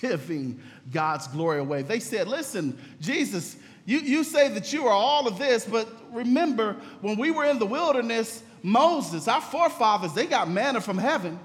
giving 0.01 0.61
God's 0.91 1.27
glory 1.27 1.59
away. 1.59 1.81
They 1.81 1.99
said, 1.99 2.27
Listen, 2.27 2.77
Jesus, 2.99 3.55
you, 3.85 3.99
you 3.99 4.23
say 4.23 4.49
that 4.49 4.71
you 4.71 4.87
are 4.87 4.93
all 4.93 5.27
of 5.27 5.37
this, 5.37 5.65
but 5.65 5.87
remember, 6.11 6.75
when 7.01 7.17
we 7.17 7.31
were 7.31 7.45
in 7.45 7.59
the 7.59 7.65
wilderness, 7.65 8.43
Moses, 8.61 9.27
our 9.27 9.41
forefathers, 9.41 10.13
they 10.13 10.25
got 10.25 10.49
manna 10.49 10.81
from 10.81 10.97
heaven. 10.97 11.39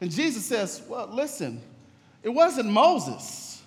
And 0.00 0.10
Jesus 0.10 0.44
says, 0.44 0.82
Well, 0.88 1.08
listen, 1.12 1.60
it 2.22 2.30
wasn't 2.30 2.70
Moses 2.70 3.62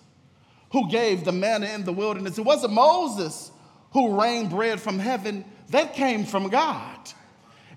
who 0.71 0.89
gave 0.89 1.23
the 1.23 1.31
manna 1.31 1.67
in 1.67 1.83
the 1.83 1.93
wilderness, 1.93 2.37
it 2.37 2.45
wasn't 2.45 2.73
Moses 2.73 3.51
who 3.91 4.19
rained 4.19 4.49
bread 4.49 4.79
from 4.79 4.99
heaven. 4.99 5.45
That 5.69 5.93
came 5.93 6.25
from 6.25 6.49
God. 6.49 6.99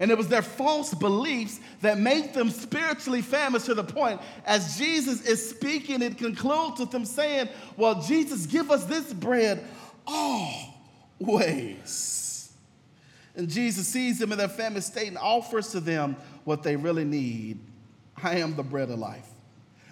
And 0.00 0.10
it 0.10 0.18
was 0.18 0.28
their 0.28 0.42
false 0.42 0.94
beliefs 0.94 1.58
that 1.80 1.98
made 1.98 2.32
them 2.32 2.50
spiritually 2.50 3.20
famished 3.20 3.66
to 3.66 3.74
the 3.74 3.84
point, 3.84 4.20
as 4.46 4.78
Jesus 4.78 5.26
is 5.26 5.50
speaking, 5.50 6.02
it 6.02 6.18
concludes 6.18 6.78
with 6.80 6.90
them 6.92 7.04
saying, 7.04 7.48
Well, 7.76 8.00
Jesus, 8.00 8.46
give 8.46 8.70
us 8.70 8.84
this 8.84 9.12
bread 9.12 9.64
always. 11.20 12.24
And 13.34 13.48
Jesus 13.48 13.86
sees 13.88 14.18
them 14.18 14.32
in 14.32 14.38
their 14.38 14.48
famished 14.48 14.88
state 14.88 15.08
and 15.08 15.18
offers 15.18 15.70
to 15.70 15.80
them 15.80 16.16
what 16.44 16.62
they 16.62 16.76
really 16.76 17.04
need. 17.04 17.58
I 18.22 18.38
am 18.38 18.56
the 18.56 18.62
bread 18.62 18.90
of 18.90 18.98
life. 18.98 19.26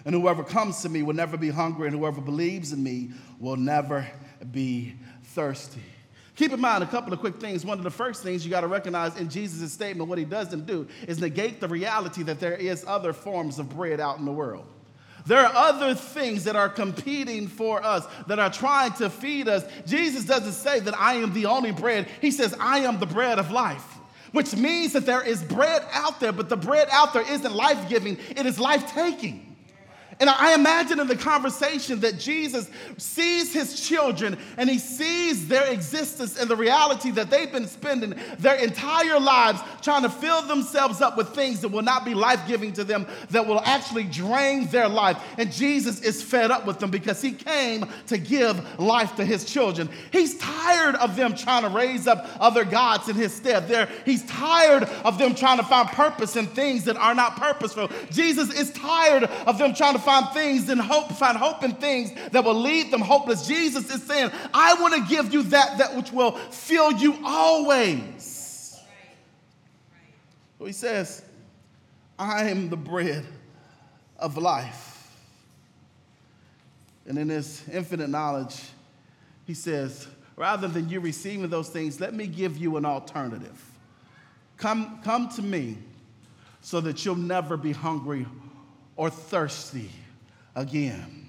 And 0.05 0.15
whoever 0.15 0.43
comes 0.43 0.81
to 0.81 0.89
me 0.89 1.03
will 1.03 1.15
never 1.15 1.35
be 1.37 1.49
hungry, 1.49 1.87
and 1.87 1.95
whoever 1.97 2.21
believes 2.21 2.71
in 2.71 2.81
me 2.81 3.11
will 3.39 3.57
never 3.57 4.07
be 4.51 4.95
thirsty. 5.23 5.83
Keep 6.37 6.53
in 6.53 6.61
mind 6.61 6.83
a 6.83 6.87
couple 6.87 7.11
of 7.11 7.19
quick 7.19 7.39
things. 7.39 7.65
One 7.65 7.79
of 7.79 7.83
the 7.83 7.89
first 7.89 8.21
things 8.21 8.45
you 8.45 8.51
got 8.51 8.61
to 8.61 8.67
recognize 8.67 9.17
in 9.17 9.27
Jesus' 9.27 9.73
statement, 9.73 10.07
what 10.07 10.19
he 10.19 10.23
doesn't 10.23 10.67
do 10.67 10.87
is 11.07 11.19
negate 11.19 11.59
the 11.59 11.67
reality 11.67 12.21
that 12.23 12.39
there 12.39 12.55
is 12.55 12.85
other 12.87 13.11
forms 13.11 13.57
of 13.57 13.69
bread 13.69 13.99
out 13.99 14.19
in 14.19 14.25
the 14.25 14.31
world. 14.31 14.67
There 15.25 15.39
are 15.39 15.51
other 15.53 15.95
things 15.95 16.43
that 16.43 16.55
are 16.55 16.69
competing 16.69 17.47
for 17.47 17.83
us, 17.83 18.05
that 18.27 18.37
are 18.37 18.51
trying 18.51 18.93
to 18.93 19.09
feed 19.09 19.47
us. 19.47 19.65
Jesus 19.87 20.25
doesn't 20.25 20.53
say 20.53 20.79
that 20.79 20.97
I 20.97 21.15
am 21.15 21.33
the 21.33 21.47
only 21.47 21.71
bread. 21.71 22.07
He 22.21 22.29
says, 22.29 22.55
I 22.59 22.79
am 22.79 22.99
the 22.99 23.07
bread 23.07 23.39
of 23.39 23.49
life, 23.49 23.97
which 24.31 24.55
means 24.55 24.93
that 24.93 25.07
there 25.07 25.23
is 25.23 25.43
bread 25.43 25.83
out 25.91 26.19
there, 26.19 26.31
but 26.31 26.49
the 26.49 26.55
bread 26.55 26.87
out 26.91 27.13
there 27.13 27.29
isn't 27.29 27.53
life 27.53 27.89
giving, 27.89 28.17
it 28.29 28.45
is 28.45 28.59
life 28.59 28.93
taking. 28.93 29.46
And 30.19 30.29
I 30.29 30.55
imagine 30.55 30.99
in 30.99 31.07
the 31.07 31.15
conversation 31.15 31.99
that 31.99 32.17
Jesus 32.17 32.69
sees 32.97 33.53
his 33.53 33.79
children 33.79 34.37
and 34.57 34.67
he 34.67 34.79
sees 34.79 35.47
their 35.47 35.71
existence 35.71 36.39
and 36.39 36.49
the 36.49 36.55
reality 36.55 37.11
that 37.11 37.29
they've 37.29 37.51
been 37.51 37.67
spending 37.67 38.15
their 38.39 38.55
entire 38.55 39.19
lives 39.19 39.59
trying 39.83 40.01
to 40.01 40.09
fill 40.09 40.41
themselves 40.41 41.01
up 41.01 41.17
with 41.17 41.29
things 41.35 41.61
that 41.61 41.67
will 41.67 41.83
not 41.83 42.03
be 42.03 42.15
life 42.15 42.41
giving 42.47 42.73
to 42.73 42.83
them, 42.83 43.05
that 43.29 43.45
will 43.45 43.59
actually 43.61 44.05
drain 44.05 44.65
their 44.67 44.87
life. 44.87 45.21
And 45.37 45.51
Jesus 45.51 46.01
is 46.01 46.23
fed 46.23 46.49
up 46.49 46.65
with 46.65 46.79
them 46.79 46.89
because 46.89 47.21
he 47.21 47.31
came 47.31 47.85
to 48.07 48.17
give 48.17 48.79
life 48.79 49.15
to 49.17 49.25
his 49.25 49.45
children. 49.45 49.87
He's 50.11 50.35
tired 50.39 50.95
of 50.95 51.15
them 51.15 51.35
trying 51.35 51.61
to 51.61 51.69
raise 51.69 52.07
up 52.07 52.27
other 52.39 52.65
gods 52.65 53.07
in 53.07 53.15
his 53.15 53.33
stead. 53.33 53.67
There, 53.67 53.87
he's 54.03 54.25
tired 54.25 54.83
of 55.03 55.19
them 55.19 55.35
trying 55.35 55.57
to 55.57 55.63
find 55.63 55.87
purpose 55.89 56.35
in 56.35 56.47
things 56.47 56.85
that 56.85 56.97
are 56.97 57.13
not 57.13 57.35
purposeful. 57.35 57.91
Jesus 58.09 58.51
is 58.51 58.71
tired 58.71 59.25
of 59.25 59.59
them 59.59 59.75
trying 59.75 59.93
to 59.93 60.06
find 60.07 60.29
things 60.29 60.69
and 60.69 60.79
hope, 60.79 61.11
find 61.11 61.37
hope 61.37 61.63
in 61.63 61.73
things 61.73 62.13
that 62.31 62.41
will 62.41 62.55
lead 62.55 62.91
them 62.91 63.01
hopeless. 63.01 63.45
Jesus 63.45 63.93
is 63.93 64.01
saying, 64.03 64.31
I 64.53 64.73
want 64.75 64.93
to 64.93 65.13
give 65.13 65.33
you 65.33 65.43
that, 65.43 65.79
that 65.79 65.97
which 65.97 66.13
will 66.13 66.31
fill 66.31 66.93
you 66.93 67.19
always. 67.25 68.79
So 70.57 70.63
he 70.65 70.71
says, 70.71 71.25
I 72.17 72.45
am 72.45 72.69
the 72.69 72.77
bread 72.77 73.25
of 74.17 74.37
life. 74.37 75.13
And 77.05 77.17
in 77.17 77.27
his 77.27 77.61
infinite 77.69 78.09
knowledge, 78.09 78.61
he 79.45 79.53
says, 79.53 80.07
rather 80.37 80.69
than 80.69 80.87
you 80.87 81.01
receiving 81.01 81.49
those 81.49 81.67
things, 81.67 81.99
let 81.99 82.13
me 82.13 82.27
give 82.27 82.57
you 82.57 82.77
an 82.77 82.85
alternative. 82.85 83.61
Come, 84.55 85.01
come 85.03 85.27
to 85.31 85.41
me 85.41 85.77
so 86.61 86.79
that 86.79 87.03
you'll 87.03 87.15
never 87.15 87.57
be 87.57 87.73
hungry 87.73 88.25
or 88.97 89.09
thirsty 89.09 89.91
again. 90.55 91.27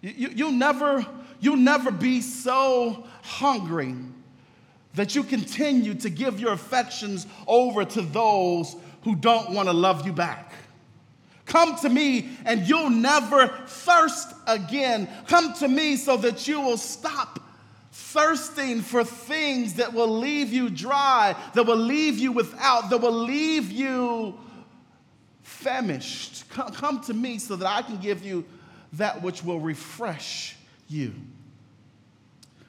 You, 0.00 0.28
you, 0.28 0.44
will 0.46 0.52
never, 0.52 1.04
you'll 1.40 1.56
never 1.56 1.90
be 1.90 2.20
so 2.20 3.06
hungry 3.22 3.94
that 4.94 5.14
you 5.14 5.22
continue 5.22 5.94
to 5.94 6.08
give 6.08 6.40
your 6.40 6.52
affections 6.52 7.26
over 7.46 7.84
to 7.84 8.02
those 8.02 8.74
who 9.02 9.14
don't 9.14 9.50
want 9.50 9.68
to 9.68 9.74
love 9.74 10.06
you 10.06 10.12
back. 10.12 10.52
Come 11.44 11.76
to 11.80 11.88
me 11.88 12.30
and 12.44 12.68
you'll 12.68 12.90
never 12.90 13.48
thirst 13.66 14.32
again. 14.46 15.08
Come 15.26 15.52
to 15.54 15.68
me 15.68 15.96
so 15.96 16.16
that 16.18 16.46
you 16.46 16.60
will 16.60 16.76
stop 16.76 17.40
thirsting 17.92 18.80
for 18.80 19.02
things 19.02 19.74
that 19.74 19.92
will 19.92 20.18
leave 20.18 20.52
you 20.52 20.70
dry, 20.70 21.34
that 21.54 21.64
will 21.64 21.76
leave 21.76 22.18
you 22.18 22.30
without, 22.32 22.90
that 22.90 22.98
will 22.98 23.12
leave 23.12 23.70
you 23.70 24.38
famished. 25.50 26.48
Come, 26.50 26.72
come 26.72 27.00
to 27.02 27.14
me 27.14 27.38
so 27.38 27.56
that 27.56 27.66
I 27.66 27.82
can 27.82 27.98
give 27.98 28.24
you 28.24 28.44
that 28.94 29.20
which 29.22 29.44
will 29.44 29.60
refresh 29.60 30.56
you. 30.88 31.12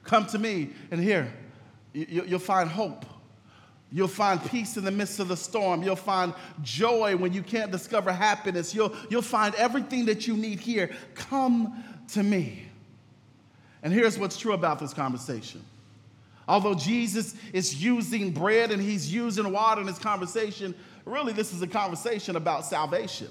Come 0.04 0.26
to 0.26 0.38
me, 0.38 0.70
and 0.90 1.00
here, 1.00 1.32
you, 1.92 2.24
you'll 2.26 2.38
find 2.38 2.68
hope. 2.68 3.06
You'll 3.90 4.08
find 4.08 4.42
peace 4.50 4.76
in 4.76 4.84
the 4.84 4.90
midst 4.90 5.20
of 5.20 5.28
the 5.28 5.36
storm. 5.36 5.82
You'll 5.82 5.96
find 5.96 6.32
joy 6.62 7.14
when 7.16 7.32
you 7.32 7.42
can't 7.42 7.70
discover 7.70 8.10
happiness. 8.10 8.74
You'll, 8.74 8.94
you'll 9.10 9.22
find 9.22 9.54
everything 9.56 10.06
that 10.06 10.26
you 10.26 10.34
need 10.34 10.60
here. 10.60 10.90
Come 11.14 11.84
to 12.12 12.22
me. 12.22 12.66
And 13.82 13.92
here's 13.92 14.18
what's 14.18 14.38
true 14.38 14.54
about 14.54 14.78
this 14.78 14.94
conversation. 14.94 15.62
Although 16.48 16.74
Jesus 16.74 17.34
is 17.52 17.82
using 17.82 18.32
bread 18.32 18.70
and 18.70 18.82
he's 18.82 19.12
using 19.12 19.50
water 19.52 19.80
in 19.80 19.86
his 19.86 19.98
conversation, 19.98 20.74
really, 21.04 21.32
this 21.32 21.52
is 21.52 21.62
a 21.62 21.66
conversation 21.66 22.36
about 22.36 22.66
salvation. 22.66 23.28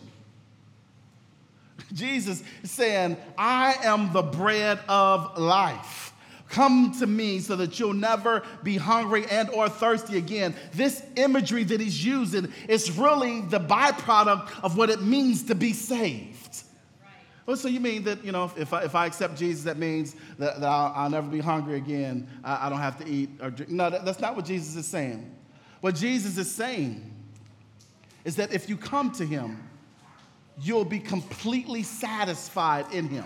Jesus 1.94 2.42
is 2.64 2.72
saying, 2.72 3.18
I 3.38 3.76
am 3.84 4.14
the 4.14 4.22
bread 4.22 4.80
of 4.88 5.38
life. 5.38 6.14
Come 6.50 6.94
to 7.00 7.08
me 7.08 7.40
so 7.40 7.56
that 7.56 7.80
you'll 7.80 7.94
never 7.94 8.44
be 8.62 8.76
hungry 8.76 9.26
and 9.32 9.50
or 9.52 9.70
thirsty 9.70 10.18
again. 10.18 10.54
This 10.74 11.02
imagery 11.16 11.64
that 11.64 11.80
he's 11.80 12.04
using 12.04 12.52
is 12.68 12.92
really 12.92 13.42
the 13.42 13.60
byproduct 13.60 14.50
of 14.62 14.76
what 14.78 14.90
it 14.90 15.02
means 15.02 15.44
to 15.44 15.56
be 15.56 15.72
saved. 15.72 16.31
So 17.56 17.68
you 17.68 17.80
mean 17.80 18.04
that, 18.04 18.24
you 18.24 18.32
know, 18.32 18.52
if 18.56 18.74
I, 18.74 18.84
if 18.84 18.96
I 18.96 19.06
accept 19.06 19.38
Jesus, 19.38 19.64
that 19.64 19.78
means 19.78 20.16
that, 20.38 20.60
that 20.60 20.68
I'll, 20.68 20.94
I'll, 20.96 21.10
never 21.10 21.28
be 21.28 21.40
hungry 21.40 21.78
again. 21.78 22.28
I, 22.44 22.68
I, 22.68 22.70
don't 22.70 22.80
have 22.80 22.98
to 23.00 23.08
eat 23.08 23.30
or 23.42 23.50
drink. 23.50 23.72
No, 23.72 23.90
that, 23.90 24.06
that's 24.06 24.20
not 24.20 24.36
what 24.36 24.46
Jesus 24.46 24.76
is 24.76 24.88
saying. 24.88 25.36
What 25.82 25.96
Jesus 25.96 26.38
is 26.38 26.54
saying 26.54 27.12
is 28.24 28.36
that 28.36 28.54
if 28.54 28.70
you 28.70 28.78
come 28.78 29.12
to 29.14 29.26
him, 29.26 29.68
you'll 30.60 30.86
be 30.86 31.00
completely 31.00 31.84
satisfied 31.84 32.86
in 32.92 33.08
him. 33.08 33.26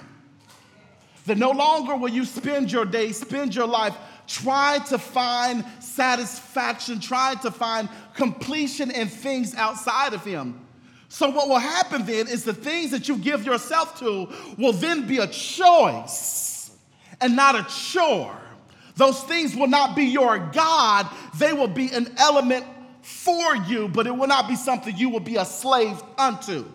That 1.25 1.37
no 1.37 1.51
longer 1.51 1.95
will 1.95 2.09
you 2.09 2.23
spend 2.23 2.71
your 2.71 2.85
day, 2.85 3.11
spend 3.11 3.55
your 3.55 3.67
life 3.67 3.95
trying 4.27 4.83
to 4.83 4.97
find 4.97 5.65
satisfaction, 5.79 6.99
trying 6.99 7.39
to 7.39 7.51
find 7.51 7.89
completion 8.13 8.91
in 8.91 9.07
things 9.07 9.55
outside 9.55 10.13
of 10.13 10.23
him. 10.23 10.64
So, 11.09 11.29
what 11.29 11.47
will 11.47 11.59
happen 11.59 12.05
then 12.05 12.27
is 12.27 12.43
the 12.43 12.53
things 12.53 12.91
that 12.91 13.07
you 13.07 13.17
give 13.17 13.45
yourself 13.45 13.99
to 13.99 14.27
will 14.57 14.73
then 14.73 15.07
be 15.07 15.19
a 15.19 15.27
choice 15.27 16.71
and 17.21 17.35
not 17.35 17.55
a 17.55 17.63
chore. 17.63 18.35
Those 18.95 19.21
things 19.23 19.55
will 19.55 19.67
not 19.67 19.95
be 19.95 20.05
your 20.05 20.39
God, 20.53 21.07
they 21.37 21.53
will 21.53 21.67
be 21.67 21.89
an 21.91 22.13
element 22.17 22.65
for 23.01 23.55
you, 23.55 23.87
but 23.87 24.07
it 24.07 24.15
will 24.15 24.27
not 24.27 24.47
be 24.47 24.55
something 24.55 24.95
you 24.97 25.09
will 25.09 25.19
be 25.19 25.35
a 25.35 25.45
slave 25.45 26.01
unto. 26.17 26.65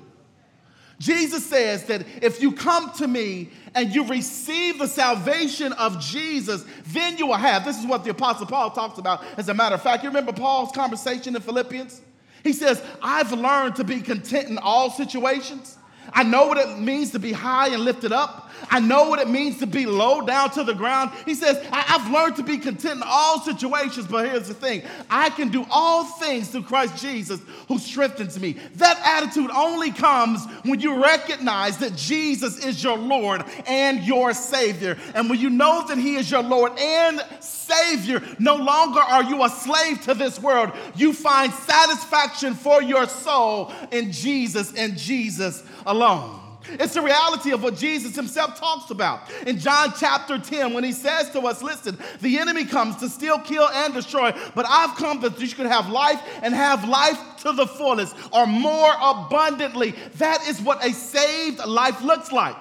Jesus 1.00 1.46
says 1.46 1.84
that 1.86 2.04
if 2.20 2.42
you 2.42 2.52
come 2.52 2.92
to 2.98 3.08
me 3.08 3.48
and 3.74 3.92
you 3.94 4.06
receive 4.06 4.78
the 4.78 4.86
salvation 4.86 5.72
of 5.72 5.98
Jesus, 5.98 6.64
then 6.88 7.16
you 7.16 7.26
will 7.26 7.34
have. 7.34 7.64
This 7.64 7.78
is 7.78 7.86
what 7.86 8.04
the 8.04 8.10
Apostle 8.10 8.44
Paul 8.44 8.70
talks 8.70 8.98
about, 8.98 9.24
as 9.38 9.48
a 9.48 9.54
matter 9.54 9.76
of 9.76 9.82
fact. 9.82 10.02
You 10.02 10.10
remember 10.10 10.32
Paul's 10.32 10.72
conversation 10.72 11.34
in 11.34 11.40
Philippians? 11.40 12.02
He 12.42 12.52
says, 12.52 12.82
I've 13.02 13.32
learned 13.32 13.76
to 13.76 13.84
be 13.84 14.00
content 14.00 14.48
in 14.48 14.58
all 14.58 14.90
situations. 14.90 15.76
I 16.12 16.22
know 16.22 16.46
what 16.46 16.58
it 16.58 16.78
means 16.78 17.12
to 17.12 17.18
be 17.18 17.32
high 17.32 17.68
and 17.68 17.84
lifted 17.84 18.12
up. 18.12 18.50
I 18.70 18.80
know 18.80 19.08
what 19.08 19.20
it 19.20 19.28
means 19.28 19.58
to 19.58 19.66
be 19.66 19.86
low 19.86 20.20
down 20.20 20.50
to 20.50 20.64
the 20.64 20.74
ground. 20.74 21.12
He 21.24 21.34
says, 21.34 21.56
I- 21.72 21.80
have 21.82 22.10
learned 22.10 22.36
to 22.36 22.42
be 22.42 22.58
content 22.58 22.96
in 22.96 23.02
all 23.04 23.40
situations, 23.40 24.06
but 24.06 24.26
here's 24.26 24.48
the 24.48 24.54
thing 24.54 24.82
I 25.08 25.30
can 25.30 25.48
do 25.48 25.66
all 25.70 26.04
things 26.04 26.48
through 26.48 26.64
Christ 26.64 27.00
Jesus 27.02 27.40
who 27.68 27.78
strengthens 27.78 28.38
me. 28.38 28.56
That 28.76 29.00
attitude 29.04 29.50
only 29.50 29.90
comes 29.90 30.44
when 30.64 30.80
you 30.80 31.02
recognize 31.02 31.78
that 31.78 31.96
Jesus 31.96 32.64
is 32.64 32.82
your 32.82 32.98
Lord 32.98 33.44
and 33.66 34.02
your 34.02 34.34
Savior. 34.34 34.98
And 35.14 35.30
when 35.30 35.40
you 35.40 35.50
know 35.50 35.86
that 35.88 35.98
He 35.98 36.16
is 36.16 36.30
your 36.30 36.42
Lord 36.42 36.78
and 36.78 37.22
Savior, 37.70 38.22
no 38.38 38.56
longer 38.56 39.00
are 39.00 39.22
you 39.22 39.44
a 39.44 39.48
slave 39.48 40.00
to 40.02 40.14
this 40.14 40.40
world. 40.40 40.72
You 40.94 41.12
find 41.12 41.52
satisfaction 41.52 42.54
for 42.54 42.82
your 42.82 43.06
soul 43.06 43.72
in 43.90 44.12
Jesus 44.12 44.74
and 44.74 44.96
Jesus 44.96 45.62
alone. 45.86 46.40
It's 46.68 46.94
the 46.94 47.02
reality 47.02 47.52
of 47.52 47.62
what 47.62 47.76
Jesus 47.76 48.14
himself 48.14 48.58
talks 48.58 48.90
about. 48.90 49.30
In 49.46 49.58
John 49.58 49.92
chapter 49.98 50.38
10, 50.38 50.72
when 50.72 50.84
he 50.84 50.92
says 50.92 51.30
to 51.30 51.40
us, 51.40 51.62
Listen, 51.62 51.98
the 52.20 52.38
enemy 52.38 52.64
comes 52.64 52.96
to 52.96 53.08
steal, 53.08 53.38
kill, 53.38 53.68
and 53.68 53.94
destroy, 53.94 54.32
but 54.54 54.66
I've 54.68 54.96
come 54.96 55.20
that 55.20 55.40
you 55.40 55.48
could 55.48 55.66
have 55.66 55.88
life 55.88 56.20
and 56.42 56.54
have 56.54 56.86
life 56.88 57.18
to 57.38 57.52
the 57.52 57.66
fullest 57.66 58.14
or 58.32 58.46
more 58.46 58.92
abundantly. 59.00 59.94
That 60.16 60.46
is 60.48 60.60
what 60.60 60.84
a 60.84 60.92
saved 60.92 61.64
life 61.64 62.02
looks 62.02 62.30
like. 62.30 62.56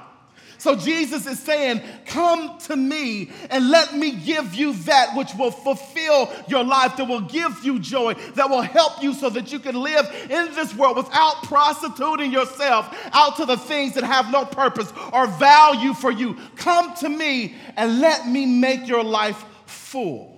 So 0.59 0.75
Jesus 0.75 1.25
is 1.25 1.39
saying, 1.39 1.81
Come 2.05 2.57
to 2.59 2.75
me 2.75 3.31
and 3.49 3.69
let 3.69 3.95
me 3.95 4.11
give 4.11 4.53
you 4.53 4.73
that 4.73 5.15
which 5.15 5.33
will 5.35 5.51
fulfill 5.51 6.29
your 6.49 6.65
life, 6.65 6.97
that 6.97 7.07
will 7.07 7.21
give 7.21 7.63
you 7.63 7.79
joy, 7.79 8.13
that 8.35 8.49
will 8.49 8.61
help 8.61 9.01
you 9.01 9.13
so 9.13 9.29
that 9.29 9.53
you 9.53 9.59
can 9.59 9.75
live 9.75 10.05
in 10.29 10.53
this 10.53 10.75
world 10.75 10.97
without 10.97 11.43
prostituting 11.43 12.31
yourself 12.31 12.93
out 13.13 13.37
to 13.37 13.45
the 13.45 13.55
things 13.55 13.93
that 13.93 14.03
have 14.03 14.31
no 14.31 14.43
purpose 14.43 14.91
or 15.13 15.27
value 15.27 15.93
for 15.93 16.11
you. 16.11 16.37
Come 16.57 16.93
to 16.95 17.07
me 17.07 17.55
and 17.77 18.01
let 18.01 18.27
me 18.27 18.45
make 18.45 18.85
your 18.85 19.03
life 19.03 19.41
full. 19.65 20.37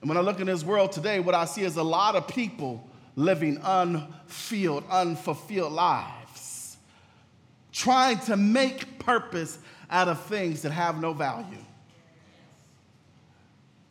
And 0.00 0.08
when 0.08 0.16
I 0.16 0.20
look 0.20 0.38
in 0.38 0.46
this 0.46 0.62
world 0.62 0.92
today, 0.92 1.18
what 1.18 1.34
I 1.34 1.44
see 1.46 1.62
is 1.62 1.76
a 1.76 1.82
lot 1.82 2.14
of 2.14 2.28
people 2.28 2.88
living 3.16 3.58
unfilled, 3.64 4.84
unfulfilled 4.88 5.72
lives 5.72 6.15
trying 7.76 8.18
to 8.18 8.38
make 8.38 8.98
purpose 8.98 9.58
out 9.90 10.08
of 10.08 10.18
things 10.24 10.62
that 10.62 10.72
have 10.72 10.98
no 10.98 11.12
value. 11.12 11.62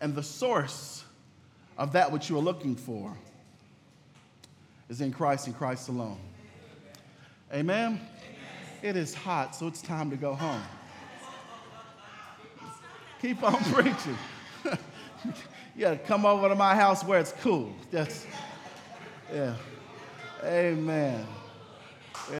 And 0.02 0.15
the 0.15 0.24
source 0.24 1.04
of 1.78 1.93
that 1.93 2.12
which 2.12 2.28
you 2.28 2.38
are 2.38 2.41
looking 2.41 2.76
for 2.76 3.15
is 4.89 5.02
in 5.02 5.12
Christ 5.12 5.45
and 5.45 5.56
Christ 5.56 5.88
alone. 5.89 6.17
Amen? 7.54 8.00
Amen? 8.00 8.02
It 8.82 8.95
is 8.95 9.13
hot, 9.13 9.56
so 9.56 9.67
it's 9.67 9.84
time 9.84 10.10
to 10.10 10.17
go 10.17 10.34
home. 10.34 10.63
Keep 13.21 13.43
on 13.43 13.63
preaching. 13.71 14.17
yeah, 15.76 15.95
come 15.95 16.26
over 16.26 16.50
to 16.50 16.56
my 16.56 16.74
house 16.74 17.04
where 17.04 17.19
it's 17.19 17.34
cool. 17.34 17.71
That's, 17.91 18.26
yeah. 19.32 19.54
Amen. 20.43 21.26